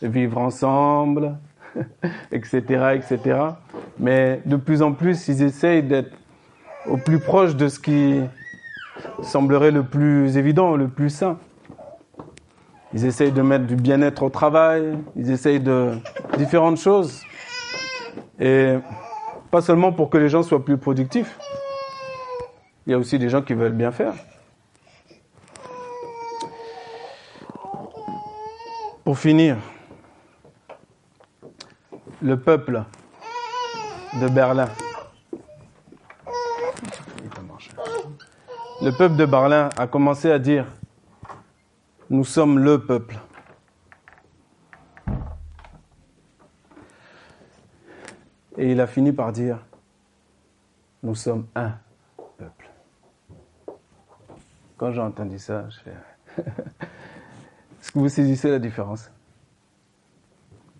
Vivre 0.00 0.38
ensemble, 0.38 1.36
etc., 2.32 2.60
etc. 2.94 3.40
Mais 3.98 4.40
de 4.46 4.56
plus 4.56 4.80
en 4.80 4.92
plus, 4.92 5.28
ils 5.28 5.42
essayent 5.42 5.82
d'être 5.82 6.16
au 6.88 6.96
plus 6.96 7.18
proche 7.18 7.56
de 7.56 7.68
ce 7.68 7.78
qui 7.78 8.20
semblerait 9.22 9.70
le 9.70 9.82
plus 9.82 10.36
évident, 10.36 10.76
le 10.76 10.88
plus 10.88 11.10
sain. 11.10 11.38
Ils 12.92 13.04
essayent 13.04 13.32
de 13.32 13.42
mettre 13.42 13.66
du 13.66 13.76
bien-être 13.76 14.22
au 14.22 14.30
travail, 14.30 14.96
ils 15.16 15.30
essayent 15.30 15.60
de 15.60 15.92
différentes 16.38 16.78
choses. 16.78 17.22
Et 18.38 18.76
pas 19.50 19.60
seulement 19.60 19.92
pour 19.92 20.10
que 20.10 20.18
les 20.18 20.28
gens 20.28 20.42
soient 20.42 20.64
plus 20.64 20.78
productifs, 20.78 21.38
il 22.86 22.92
y 22.92 22.94
a 22.94 22.98
aussi 22.98 23.18
des 23.18 23.28
gens 23.28 23.42
qui 23.42 23.54
veulent 23.54 23.72
bien 23.72 23.92
faire. 23.92 24.14
Pour 29.04 29.18
finir, 29.18 29.56
le 32.22 32.38
peuple 32.38 32.82
de 34.20 34.28
Berlin 34.28 34.68
le 38.86 38.92
peuple 38.92 39.16
de 39.16 39.26
Berlin 39.26 39.68
a 39.76 39.88
commencé 39.88 40.30
à 40.30 40.38
dire, 40.38 40.64
nous 42.08 42.22
sommes 42.24 42.60
le 42.60 42.80
peuple. 42.80 43.18
Et 48.56 48.70
il 48.70 48.80
a 48.80 48.86
fini 48.86 49.10
par 49.10 49.32
dire, 49.32 49.58
nous 51.02 51.16
sommes 51.16 51.48
un 51.56 51.72
peuple. 52.38 52.70
Quand 54.76 54.92
j'ai 54.92 55.00
entendu 55.00 55.40
ça, 55.40 55.68
je 55.68 55.78
fais... 55.80 55.94
Est-ce 57.80 57.90
que 57.90 57.98
vous 57.98 58.08
saisissez 58.08 58.50
la 58.52 58.60
différence? 58.60 59.10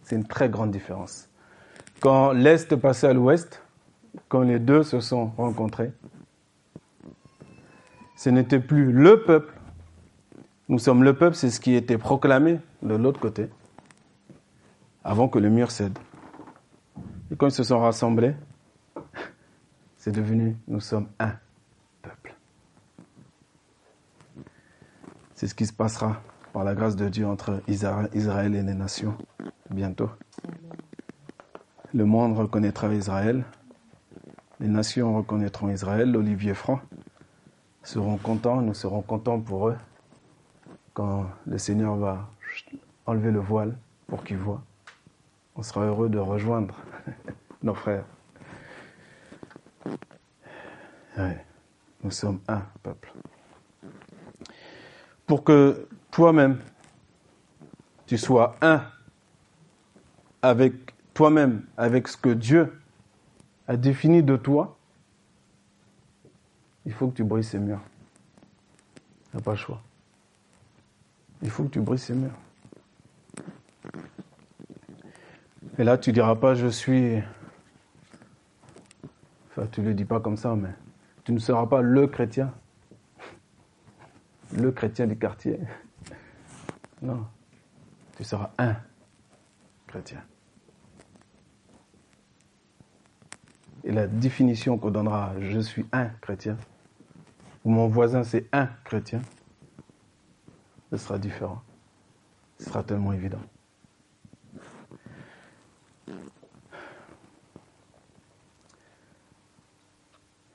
C'est 0.05 0.14
une 0.14 0.29
très 0.29 0.49
grande 0.49 0.71
différence. 0.71 1.29
Quand 1.99 2.31
l'Est 2.31 2.77
passait 2.77 3.09
à 3.09 3.12
l'Ouest, 3.12 3.64
quand 4.29 4.42
les 4.42 4.61
deux 4.61 4.85
se 4.85 5.01
sont 5.01 5.27
rencontrés, 5.37 5.90
ce 8.16 8.31
n'était 8.31 8.61
plus 8.61 8.90
le 8.90 9.22
peuple. 9.22 9.52
Nous 10.68 10.79
sommes 10.79 11.05
le 11.05 11.14
peuple, 11.14 11.37
c'est 11.37 11.50
ce 11.50 11.61
qui 11.61 11.74
était 11.74 11.98
proclamé 11.98 12.59
de 12.83 12.94
l'autre 12.94 13.20
côté, 13.20 13.48
avant 15.05 15.29
que 15.29 15.38
le 15.38 15.50
mur 15.50 15.70
cède. 15.70 15.96
Et 17.31 17.37
quand 17.37 17.46
ils 17.46 17.52
se 17.52 17.62
sont 17.62 17.79
rassemblés, 17.79 18.35
c'est 19.96 20.12
devenu, 20.12 20.57
nous 20.66 20.81
sommes 20.81 21.09
un 21.20 21.35
peuple. 22.02 22.35
C'est 25.35 25.46
ce 25.46 25.55
qui 25.55 25.66
se 25.66 25.72
passera 25.72 26.20
par 26.52 26.64
la 26.64 26.74
grâce 26.74 26.96
de 26.96 27.09
Dieu 27.09 27.26
entre 27.26 27.62
Israël 27.68 28.55
et 28.55 28.62
les 28.62 28.74
nations 28.74 29.14
bientôt. 29.70 30.11
Le 31.92 32.07
monde 32.07 32.37
reconnaîtra 32.37 32.92
Israël, 32.94 33.44
les 34.59 34.68
nations 34.68 35.14
reconnaîtront 35.14 35.68
Israël, 35.68 36.11
l'olivier 36.11 36.55
franc 36.55 36.81
seront 37.87 38.16
contents, 38.16 38.61
nous 38.61 38.75
serons 38.75 39.01
contents 39.01 39.38
pour 39.38 39.68
eux 39.68 39.77
quand 40.92 41.27
le 41.46 41.57
Seigneur 41.57 41.94
va 41.96 42.29
enlever 43.07 43.31
le 43.31 43.38
voile 43.38 43.79
pour 44.09 44.25
qu'ils 44.25 44.38
voient. 44.38 44.62
On 45.55 45.62
sera 45.62 45.85
heureux 45.85 46.09
de 46.09 46.18
rejoindre 46.18 46.77
nos 47.62 47.75
frères. 47.75 48.05
nous 52.03 52.11
sommes 52.11 52.40
un 52.49 52.62
peuple. 52.83 53.12
Pour 55.27 55.44
que 55.44 55.88
toi-même, 56.11 56.59
tu 58.07 58.18
sois 58.18 58.57
un 58.61 58.83
avec 60.42 60.75
toi-même, 61.14 61.64
avec 61.77 62.09
ce 62.09 62.16
que 62.16 62.29
Dieu 62.31 62.81
a 63.66 63.77
défini 63.77 64.22
de 64.22 64.37
toi, 64.37 64.75
il 66.87 66.92
faut 66.92 67.09
que 67.09 67.16
tu 67.16 67.25
brises 67.25 67.49
ces 67.49 67.59
murs. 67.59 67.83
Tu 69.31 69.37
n'as 69.37 69.42
pas 69.42 69.51
le 69.51 69.57
choix. 69.57 69.83
Il 71.42 71.51
faut 71.51 71.64
que 71.64 71.68
tu 71.68 71.81
brises 71.81 72.05
ces 72.05 72.14
murs. 72.14 72.38
Et 75.79 75.85
là, 75.85 75.99
tu 75.99 76.11
ne 76.11 76.14
diras 76.14 76.37
pas, 76.37 76.55
je 76.55 76.68
suis... 76.68 77.22
Enfin, 79.51 79.66
tu 79.70 79.81
ne 79.83 79.88
le 79.88 79.94
dis 79.94 80.05
pas 80.05 80.20
comme 80.20 80.37
ça, 80.37 80.55
mais 80.55 80.70
tu 81.25 81.33
ne 81.33 81.38
seras 81.38 81.66
pas 81.66 81.83
le 81.83 82.07
chrétien. 82.07 82.55
Le 84.57 84.70
chrétien 84.70 85.07
du 85.07 85.18
quartier. 85.18 85.59
Non. 87.03 87.27
Tu 88.16 88.25
seras 88.25 88.51
un 88.59 88.77
chrétien. 89.87 90.22
Et 93.85 93.92
la 93.92 94.07
définition 94.07 94.79
qu'on 94.79 94.90
donnera, 94.90 95.33
je 95.40 95.61
suis 95.61 95.85
un 95.92 96.07
chrétien, 96.20 96.57
mon 97.70 97.88
voisin 97.88 98.22
c'est 98.22 98.48
un 98.52 98.66
chrétien, 98.85 99.20
ce 100.90 100.96
sera 100.96 101.18
différent. 101.18 101.62
Ce 102.59 102.66
sera 102.66 102.83
tellement 102.83 103.12
évident. 103.12 103.40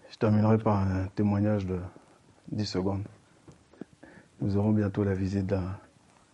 Je 0.10 0.18
terminerai 0.18 0.58
par 0.58 0.78
un 0.78 1.08
témoignage 1.08 1.66
de 1.66 1.80
10 2.52 2.66
secondes. 2.66 3.04
Nous 4.40 4.58
aurons 4.58 4.72
bientôt 4.72 5.04
la 5.04 5.14
visite 5.14 5.54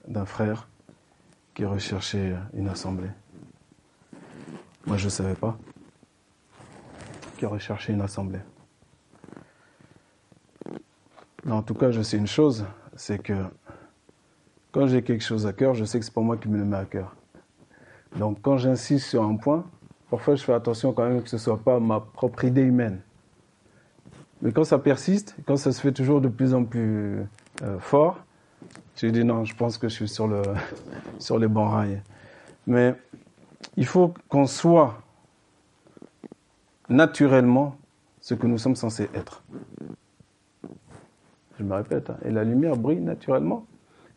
d'un 0.08 0.26
frère 0.26 0.70
qui 1.54 1.66
recherchait 1.66 2.36
une 2.54 2.70
assemblée. 2.70 3.10
Moi, 4.86 4.98
je 4.98 5.06
ne 5.06 5.10
savais 5.10 5.36
pas. 5.36 5.58
Qui 7.38 7.46
recherchait 7.46 7.94
une 7.94 8.02
assemblée. 8.02 8.40
En 11.50 11.62
tout 11.62 11.74
cas, 11.74 11.92
je 11.92 12.02
sais 12.02 12.18
une 12.18 12.28
chose, 12.28 12.66
c'est 12.96 13.20
que 13.20 13.34
quand 14.72 14.88
j'ai 14.88 15.02
quelque 15.02 15.24
chose 15.24 15.48
à 15.48 15.54
cœur, 15.54 15.74
je 15.74 15.86
sais 15.86 15.98
que 15.98 16.06
c'est 16.06 16.14
pas 16.14 16.22
moi 16.22 16.36
qui 16.36 16.50
me 16.50 16.58
le 16.58 16.66
mets 16.66 16.78
à 16.78 16.86
cœur. 16.86 17.16
Donc 18.18 18.42
quand 18.42 18.58
j'insiste 18.58 19.08
sur 19.08 19.24
un 19.24 19.36
point, 19.36 19.66
parfois 20.10 20.36
je 20.36 20.44
fais 20.44 20.54
attention 20.54 20.92
quand 20.92 21.08
même 21.08 21.22
que 21.22 21.30
ce 21.30 21.38
ne 21.38 21.42
soit 21.42 21.58
pas 21.58 21.80
ma 21.80 22.02
propre 22.02 22.44
idée 22.44 22.62
humaine. 22.62 23.00
Mais 24.42 24.52
quand 24.52 24.66
ça 24.66 24.78
persiste, 24.78 25.36
quand 25.46 25.58
ça 25.58 25.72
se 25.72 25.80
fait 25.82 25.92
toujours 25.92 26.22
de 26.22 26.28
plus 26.28 26.54
en 26.54 26.64
plus 26.66 27.26
euh, 27.64 27.80
fort, 27.80 28.20
je 28.96 29.08
dis 29.08 29.24
non, 29.24 29.46
je 29.46 29.56
pense 29.56 29.78
que 29.78 29.88
je 29.88 29.94
suis 29.94 30.10
sur, 30.10 30.28
le, 30.28 30.42
sur 31.20 31.40
les 31.40 31.48
bons 31.48 31.70
rails. 31.70 32.02
Mais 32.66 32.94
il 33.78 33.86
faut 33.86 34.14
qu'on 34.28 34.46
soit 34.48 35.02
naturellement 36.90 37.78
ce 38.20 38.34
que 38.34 38.48
nous 38.48 38.58
sommes 38.58 38.76
censés 38.76 39.10
être. 39.14 39.44
Je 41.60 41.63
me 41.63 41.74
répète, 41.74 42.10
hein, 42.10 42.17
et 42.24 42.32
la 42.32 42.43
lumière 42.43 42.76
brille 42.76 43.02
naturellement. 43.02 43.65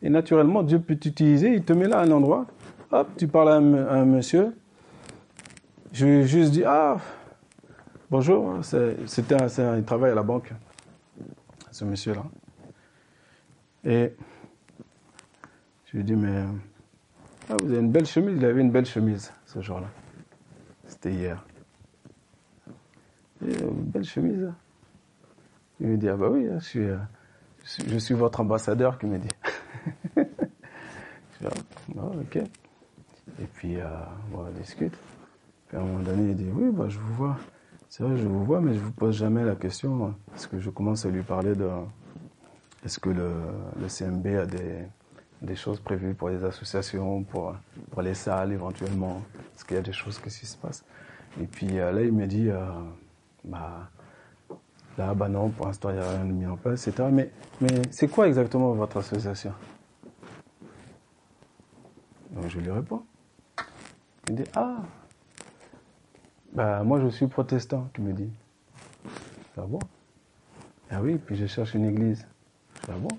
Et 0.03 0.09
naturellement, 0.09 0.63
Dieu 0.63 0.79
peut 0.79 0.95
t'utiliser, 0.95 1.53
il 1.53 1.63
te 1.63 1.73
met 1.73 1.87
là 1.87 1.99
à 1.99 2.03
un 2.03 2.11
endroit, 2.11 2.47
hop, 2.91 3.09
tu 3.17 3.27
parles 3.27 3.49
à 3.49 3.55
un, 3.55 4.05
monsieur, 4.05 4.55
je 5.91 6.05
lui 6.05 6.27
juste 6.27 6.51
dit, 6.51 6.63
ah, 6.65 6.97
bonjour, 8.09 8.59
c'était 8.63 9.37
il 9.77 9.83
travaille 9.83 10.11
à 10.11 10.15
la 10.15 10.23
banque, 10.23 10.51
ce 11.71 11.85
monsieur-là. 11.85 12.23
Et 13.83 14.13
je 15.85 15.97
lui 15.97 16.03
dit, 16.03 16.15
mais 16.15 16.45
ah, 17.49 17.55
vous 17.61 17.71
avez 17.71 17.79
une 17.79 17.91
belle 17.91 18.05
chemise, 18.05 18.37
il 18.37 18.45
avait 18.45 18.61
une 18.61 18.71
belle 18.71 18.85
chemise 18.85 19.31
ce 19.45 19.61
jour-là. 19.61 19.87
C'était 20.87 21.11
hier. 21.11 21.45
une 23.41 23.83
belle 23.83 24.03
chemise. 24.03 24.51
Il 25.79 25.87
me 25.87 25.97
dit, 25.97 26.09
ah 26.09 26.15
bah 26.15 26.29
oui, 26.29 26.47
je 26.53 26.63
suis, 26.63 26.79
euh, 26.79 26.97
je 27.87 27.97
suis 27.97 28.13
votre 28.13 28.39
ambassadeur, 28.41 28.97
qui 28.97 29.05
me 29.05 29.17
dit. 29.17 29.29
ok. 31.95 32.35
Et 32.35 33.45
puis, 33.53 33.79
euh, 33.79 33.85
on 34.33 34.43
discute. 34.51 34.93
Puis 35.67 35.77
à 35.77 35.81
un 35.81 35.83
moment 35.83 36.03
donné, 36.03 36.31
il 36.31 36.35
dit, 36.35 36.49
oui, 36.53 36.69
bah, 36.71 36.85
je 36.87 36.99
vous 36.99 37.13
vois. 37.13 37.37
C'est 37.89 38.03
vrai, 38.03 38.17
je 38.17 38.27
vous 38.27 38.43
vois, 38.43 38.61
mais 38.61 38.73
je 38.73 38.79
vous 38.79 38.91
pose 38.91 39.17
jamais 39.17 39.43
la 39.43 39.55
question. 39.55 40.13
Parce 40.29 40.47
que 40.47 40.59
je 40.59 40.69
commence 40.69 41.05
à 41.05 41.09
lui 41.09 41.23
parler 41.23 41.55
de, 41.55 41.69
est-ce 42.85 42.99
que 42.99 43.09
le, 43.09 43.31
le 43.79 43.87
CMB 43.87 44.27
a 44.27 44.45
des, 44.45 44.85
des 45.41 45.55
choses 45.55 45.79
prévues 45.79 46.13
pour 46.13 46.29
les 46.29 46.43
associations, 46.43 47.23
pour, 47.23 47.55
pour 47.91 48.01
les 48.01 48.13
salles 48.13 48.53
éventuellement 48.53 49.21
Est-ce 49.55 49.65
qu'il 49.65 49.75
y 49.75 49.79
a 49.79 49.83
des 49.83 49.93
choses 49.93 50.19
qui 50.19 50.29
se 50.29 50.57
passent 50.57 50.83
Et 51.41 51.45
puis 51.45 51.79
euh, 51.79 51.91
là, 51.91 52.01
il 52.01 52.11
me 52.11 52.27
dit, 52.27 52.49
euh, 52.49 52.63
bah, 53.43 53.89
là, 54.97 55.13
bah 55.13 55.27
non, 55.27 55.49
pour 55.49 55.67
l'instant, 55.67 55.89
il 55.89 55.95
n'y 55.95 56.01
a 56.01 56.09
rien 56.09 56.25
de 56.25 56.31
mis 56.31 56.45
en 56.45 56.57
place, 56.57 56.87
etc. 56.87 57.09
Mais, 57.11 57.31
mais 57.59 57.81
c'est 57.91 58.07
quoi 58.07 58.27
exactement 58.27 58.71
votre 58.73 58.97
association? 58.97 59.53
Donc 62.31 62.47
je 62.47 62.59
lui 62.59 62.71
réponds. 62.71 63.03
Il 64.29 64.35
dit, 64.35 64.43
ah, 64.55 64.77
bah 66.53 66.83
moi 66.83 67.01
je 67.01 67.07
suis 67.07 67.27
protestant, 67.27 67.89
tu 67.93 68.01
me 68.01 68.13
dit. 68.13 68.29
Ah 69.57 69.65
bon? 69.67 69.79
Ah 70.89 71.01
oui, 71.01 71.17
puis 71.17 71.35
je 71.35 71.45
cherche 71.45 71.73
une 71.73 71.85
église. 71.85 72.25
Ah 72.87 72.95
bon? 72.97 73.09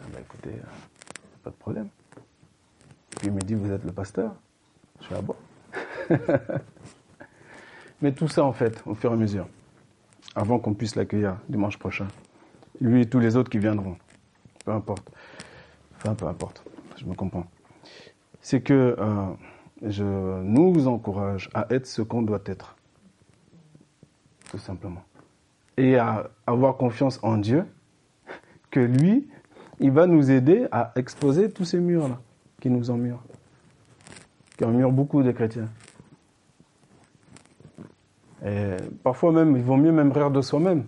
Ah 0.00 0.04
bah 0.12 0.20
écoutez, 0.20 0.54
pas 1.42 1.50
de 1.50 1.56
problème. 1.56 1.88
Puis 3.18 3.28
il 3.28 3.32
me 3.32 3.40
dit, 3.40 3.54
vous 3.54 3.70
êtes 3.70 3.84
le 3.84 3.92
pasteur? 3.92 4.34
Je 5.00 5.06
suis 5.06 5.14
à 5.14 5.22
bon? 5.22 5.36
Mais 8.02 8.12
tout 8.12 8.28
ça, 8.28 8.44
en 8.44 8.52
fait, 8.52 8.82
au 8.86 8.94
fur 8.94 9.10
et 9.10 9.14
à 9.14 9.16
mesure, 9.16 9.46
avant 10.34 10.58
qu'on 10.58 10.74
puisse 10.74 10.96
l'accueillir 10.96 11.36
dimanche 11.48 11.78
prochain, 11.78 12.08
lui 12.80 13.02
et 13.02 13.06
tous 13.06 13.18
les 13.18 13.36
autres 13.36 13.50
qui 13.50 13.58
viendront, 13.58 13.96
peu 14.64 14.72
importe, 14.72 15.10
enfin 15.96 16.14
peu 16.14 16.26
importe, 16.26 16.64
je 16.96 17.04
me 17.04 17.14
comprends, 17.14 17.46
c'est 18.40 18.60
que 18.60 18.96
euh, 18.98 19.26
je 19.82 20.04
nous 20.04 20.86
encourage 20.88 21.50
à 21.54 21.66
être 21.70 21.86
ce 21.86 22.02
qu'on 22.02 22.22
doit 22.22 22.42
être, 22.46 22.76
tout 24.50 24.58
simplement, 24.58 25.02
et 25.76 25.96
à 25.96 26.30
avoir 26.46 26.76
confiance 26.76 27.18
en 27.22 27.36
Dieu, 27.36 27.64
que 28.70 28.80
lui, 28.80 29.28
il 29.80 29.90
va 29.90 30.06
nous 30.06 30.30
aider 30.30 30.66
à 30.70 30.92
exposer 30.96 31.50
tous 31.50 31.64
ces 31.64 31.80
murs-là 31.80 32.20
qui 32.60 32.70
nous 32.70 32.90
emmurent, 32.90 33.22
qui 34.56 34.64
emmurent 34.64 34.92
beaucoup 34.92 35.22
de 35.22 35.32
chrétiens. 35.32 35.68
Et 38.44 38.76
parfois 39.02 39.32
même, 39.32 39.56
il 39.56 39.62
vaut 39.62 39.76
mieux 39.76 39.92
même 39.92 40.12
rire 40.12 40.30
de 40.30 40.40
soi-même, 40.40 40.84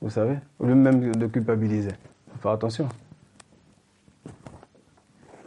vous 0.00 0.10
savez, 0.10 0.38
au 0.58 0.66
lieu 0.66 0.74
même 0.74 1.14
de 1.14 1.26
culpabiliser. 1.26 1.92
Faut 2.32 2.38
faire 2.40 2.52
attention. 2.52 2.88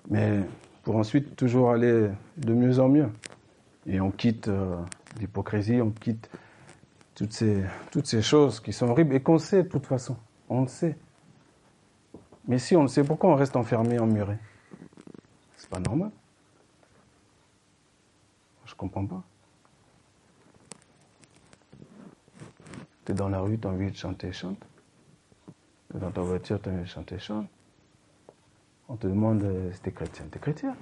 Mais 0.10 0.40
pour 0.84 0.96
ensuite 0.96 1.36
toujours 1.36 1.72
aller 1.72 2.10
de 2.38 2.54
mieux 2.54 2.80
en 2.80 2.88
mieux. 2.88 3.10
Et 3.86 4.00
on 4.00 4.12
quitte 4.12 4.48
euh, 4.48 4.78
l'hypocrisie, 5.20 5.82
on 5.82 5.92
quitte 5.92 6.30
toutes 7.16 7.34
ces, 7.34 7.64
toutes 7.92 8.06
ces 8.06 8.22
choses 8.22 8.60
qui 8.60 8.72
sont 8.72 8.88
horribles 8.88 9.16
et 9.16 9.22
qu'on 9.22 9.38
sait 9.38 9.64
de 9.64 9.68
toute 9.68 9.86
façon. 9.86 10.16
On 10.50 10.62
le 10.62 10.68
sait. 10.68 10.98
Mais 12.48 12.60
si 12.60 12.76
on 12.76 12.84
le 12.84 12.88
sait, 12.88 13.04
pourquoi 13.04 13.32
on 13.32 13.36
reste 13.36 13.56
enfermé, 13.56 14.00
emmuré? 14.00 14.38
C'est 15.58 15.70
pas 15.70 15.80
normal. 15.80 16.12
Je 18.66 18.76
comprends 18.76 19.06
pas. 19.06 19.24
Tu 23.08 23.14
es 23.14 23.16
dans 23.16 23.30
la 23.30 23.40
rue, 23.40 23.58
tu 23.58 23.66
as 23.66 23.70
envie 23.70 23.90
de 23.90 23.96
chanter, 23.96 24.34
chante. 24.34 24.60
Dans 25.94 26.12
ta 26.12 26.20
voiture, 26.20 26.62
tu 26.62 26.68
as 26.68 26.74
envie 26.74 26.82
de 26.82 26.90
chanter, 26.90 27.18
chante. 27.20 27.48
On 28.90 28.98
te 28.98 29.08
demande 29.08 29.44
euh, 29.44 29.72
si 29.72 29.80
tu 29.80 29.88
es 29.88 29.92
chrétien. 29.94 30.26
Tu 30.30 30.38
es 30.38 30.42
chrétien. 30.42 30.76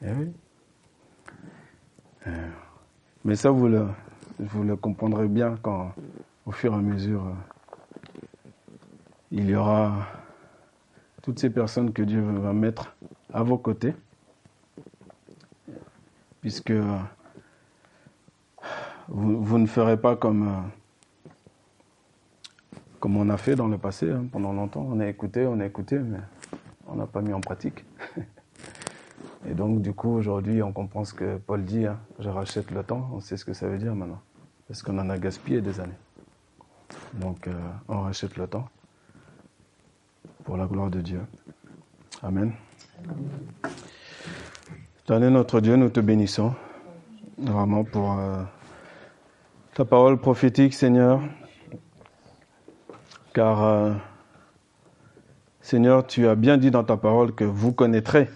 Eh 0.00 0.12
oui. 0.12 0.32
Euh, 2.28 2.48
mais 3.24 3.34
ça, 3.34 3.50
vous 3.50 3.66
le, 3.66 3.88
vous 4.38 4.62
le 4.62 4.76
comprendrez 4.76 5.26
bien 5.26 5.56
quand, 5.60 5.92
au 6.44 6.52
fur 6.52 6.72
et 6.72 6.76
à 6.76 6.78
mesure, 6.78 7.26
euh, 7.26 7.34
il 9.32 9.50
y 9.50 9.56
aura 9.56 10.06
toutes 11.20 11.40
ces 11.40 11.50
personnes 11.50 11.92
que 11.92 12.02
Dieu 12.02 12.20
va 12.20 12.52
mettre 12.52 12.94
à 13.32 13.42
vos 13.42 13.58
côtés, 13.58 13.96
puisque 16.40 16.72
vous, 19.08 19.58
ne 19.58 19.66
ferez 19.66 19.96
pas 19.96 20.16
comme, 20.16 20.70
comme 23.00 23.16
on 23.16 23.28
a 23.28 23.36
fait 23.36 23.54
dans 23.54 23.68
le 23.68 23.78
passé, 23.78 24.10
hein, 24.10 24.26
pendant 24.30 24.52
longtemps. 24.52 24.86
On 24.88 25.00
a 25.00 25.06
écouté, 25.06 25.46
on 25.46 25.60
a 25.60 25.66
écouté, 25.66 25.98
mais 25.98 26.18
on 26.86 26.96
n'a 26.96 27.06
pas 27.06 27.20
mis 27.20 27.32
en 27.32 27.40
pratique. 27.40 27.84
Et 29.48 29.54
donc, 29.54 29.80
du 29.80 29.92
coup, 29.92 30.10
aujourd'hui, 30.10 30.62
on 30.62 30.72
comprend 30.72 31.04
ce 31.04 31.14
que 31.14 31.36
Paul 31.36 31.64
dit, 31.64 31.86
hein, 31.86 31.98
je 32.18 32.28
rachète 32.28 32.70
le 32.70 32.82
temps, 32.82 33.08
on 33.12 33.20
sait 33.20 33.36
ce 33.36 33.44
que 33.44 33.52
ça 33.52 33.68
veut 33.68 33.78
dire 33.78 33.94
maintenant, 33.94 34.20
parce 34.66 34.82
qu'on 34.82 34.98
en 34.98 35.08
a 35.08 35.18
gaspillé 35.18 35.60
des 35.60 35.78
années. 35.80 35.92
Donc, 37.14 37.46
euh, 37.46 37.52
on 37.88 38.00
rachète 38.00 38.36
le 38.36 38.46
temps 38.46 38.68
pour 40.44 40.56
la 40.56 40.66
gloire 40.66 40.90
de 40.90 41.00
Dieu. 41.00 41.20
Amen. 42.22 42.52
Éternel 45.04 45.32
notre 45.32 45.60
Dieu, 45.60 45.76
nous 45.76 45.90
te 45.90 46.00
bénissons 46.00 46.54
vraiment 47.38 47.84
pour 47.84 48.18
euh, 48.18 48.42
ta 49.76 49.84
parole 49.84 50.18
prophétique, 50.18 50.72
Seigneur, 50.72 51.20
car 53.34 53.62
euh, 53.62 53.92
Seigneur, 55.60 56.06
tu 56.06 56.26
as 56.26 56.34
bien 56.34 56.56
dit 56.56 56.70
dans 56.70 56.82
ta 56.82 56.96
parole 56.96 57.34
que 57.34 57.44
vous 57.44 57.74
connaîtrez 57.74 58.30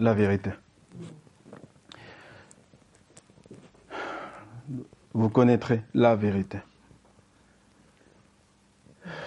la 0.00 0.14
vérité. 0.14 0.52
Vous 5.12 5.28
connaîtrez 5.28 5.82
la 5.92 6.16
vérité. 6.16 6.60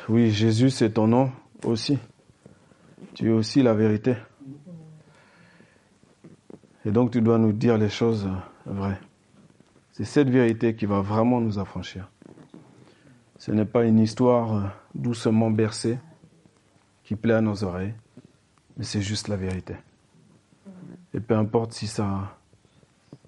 Oui, 0.10 0.32
Jésus, 0.32 0.72
c'est 0.72 0.90
ton 0.90 1.06
nom 1.06 1.32
aussi. 1.64 2.00
Tu 3.14 3.30
es 3.30 3.32
aussi 3.32 3.62
la 3.62 3.76
vérité. 3.76 4.16
Et 6.84 6.90
donc 6.90 7.12
tu 7.12 7.22
dois 7.22 7.38
nous 7.38 7.54
dire 7.54 7.78
les 7.78 7.90
choses 7.90 8.28
vraies. 8.66 8.98
C'est 9.98 10.04
cette 10.04 10.30
vérité 10.30 10.76
qui 10.76 10.86
va 10.86 11.00
vraiment 11.00 11.40
nous 11.40 11.58
affranchir. 11.58 12.12
Ce 13.38 13.50
n'est 13.54 13.64
pas 13.64 13.86
une 13.86 14.00
histoire 14.00 14.76
doucement 14.94 15.50
bercée 15.50 15.98
qui 17.06 17.16
plaît 17.16 17.36
à 17.36 17.40
nos 17.40 17.64
oreilles, 17.64 17.94
mais 18.76 18.84
c'est 18.84 19.02
juste 19.02 19.30
la 19.30 19.38
vérité. 19.38 19.74
Et 21.14 21.22
peu 21.22 21.38
importe 21.38 21.72
si 21.72 21.88
ça 21.88 22.36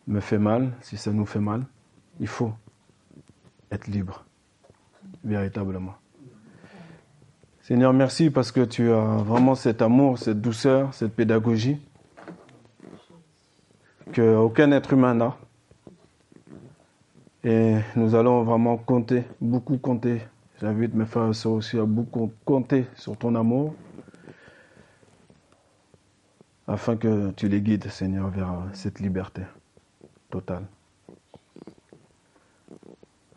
me 0.08 0.20
fait 0.20 0.40
mal, 0.40 0.74
si 0.82 0.98
ça 0.98 1.14
nous 1.14 1.26
fait 1.26 1.40
mal, 1.40 1.64
il 2.20 2.28
faut 2.28 2.52
être 3.72 3.88
libre, 3.88 4.26
véritablement. 5.24 5.96
Seigneur, 7.62 7.94
merci 7.94 8.30
parce 8.30 8.52
que 8.52 8.66
tu 8.66 8.92
as 8.92 9.24
vraiment 9.24 9.56
cet 9.56 9.82
amour, 9.82 10.18
cette 10.18 10.42
douceur, 10.42 10.94
cette 10.94 11.16
pédagogie 11.16 11.78
qu'aucun 14.14 14.74
être 14.74 14.92
humain 14.92 15.14
n'a. 15.14 15.38
Et 17.50 17.78
nous 17.96 18.14
allons 18.14 18.44
vraiment 18.44 18.76
compter, 18.76 19.24
beaucoup 19.40 19.78
compter 19.78 20.22
J'invite 20.60 20.94
mes 20.94 21.06
frères 21.06 21.30
et 21.30 21.34
sœurs 21.34 21.54
aussi 21.54 21.80
à 21.80 21.86
beaucoup 21.86 22.30
compter 22.44 22.88
sur 22.96 23.16
ton 23.16 23.36
amour 23.36 23.74
afin 26.68 26.98
que 26.98 27.32
tu 27.32 27.48
les 27.48 27.62
guides, 27.62 27.88
Seigneur, 27.88 28.30
vers 28.32 28.68
cette 28.74 29.00
liberté 29.00 29.44
totale. 30.30 30.66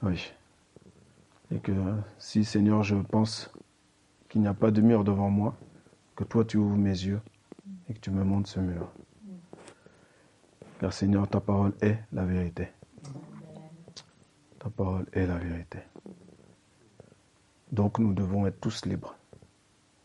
Oui. 0.02 0.32
Et 1.54 1.60
que 1.60 1.70
si, 2.18 2.44
Seigneur, 2.44 2.82
je 2.82 2.96
pense 2.96 3.52
qu'il 4.28 4.40
n'y 4.40 4.48
a 4.48 4.54
pas 4.54 4.72
de 4.72 4.80
mur 4.80 5.04
devant 5.04 5.30
moi, 5.30 5.54
que 6.16 6.24
toi 6.24 6.44
tu 6.44 6.56
ouvres 6.56 6.76
mes 6.76 6.88
yeux 6.88 7.20
et 7.88 7.94
que 7.94 8.00
tu 8.00 8.10
me 8.10 8.24
montres 8.24 8.48
ce 8.48 8.58
mur. 8.58 8.90
Car 10.80 10.92
Seigneur, 10.92 11.28
ta 11.28 11.38
parole 11.38 11.74
est 11.80 11.98
la 12.12 12.24
vérité. 12.24 12.70
Ta 14.60 14.68
parole 14.68 15.06
est 15.12 15.26
la 15.26 15.38
vérité. 15.38 15.78
Donc 17.72 17.98
nous 17.98 18.12
devons 18.12 18.46
être 18.46 18.60
tous 18.60 18.84
libres 18.84 19.16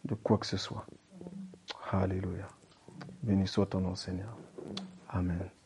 de 0.06 0.16
quoi 0.16 0.38
que 0.38 0.46
ce 0.46 0.58
soit. 0.58 0.86
Alléluia. 1.92 2.48
Béni 3.22 3.48
soit 3.48 3.66
ton 3.66 3.82
nom, 3.82 3.96
Seigneur. 3.96 4.36
Amen. 5.10 5.50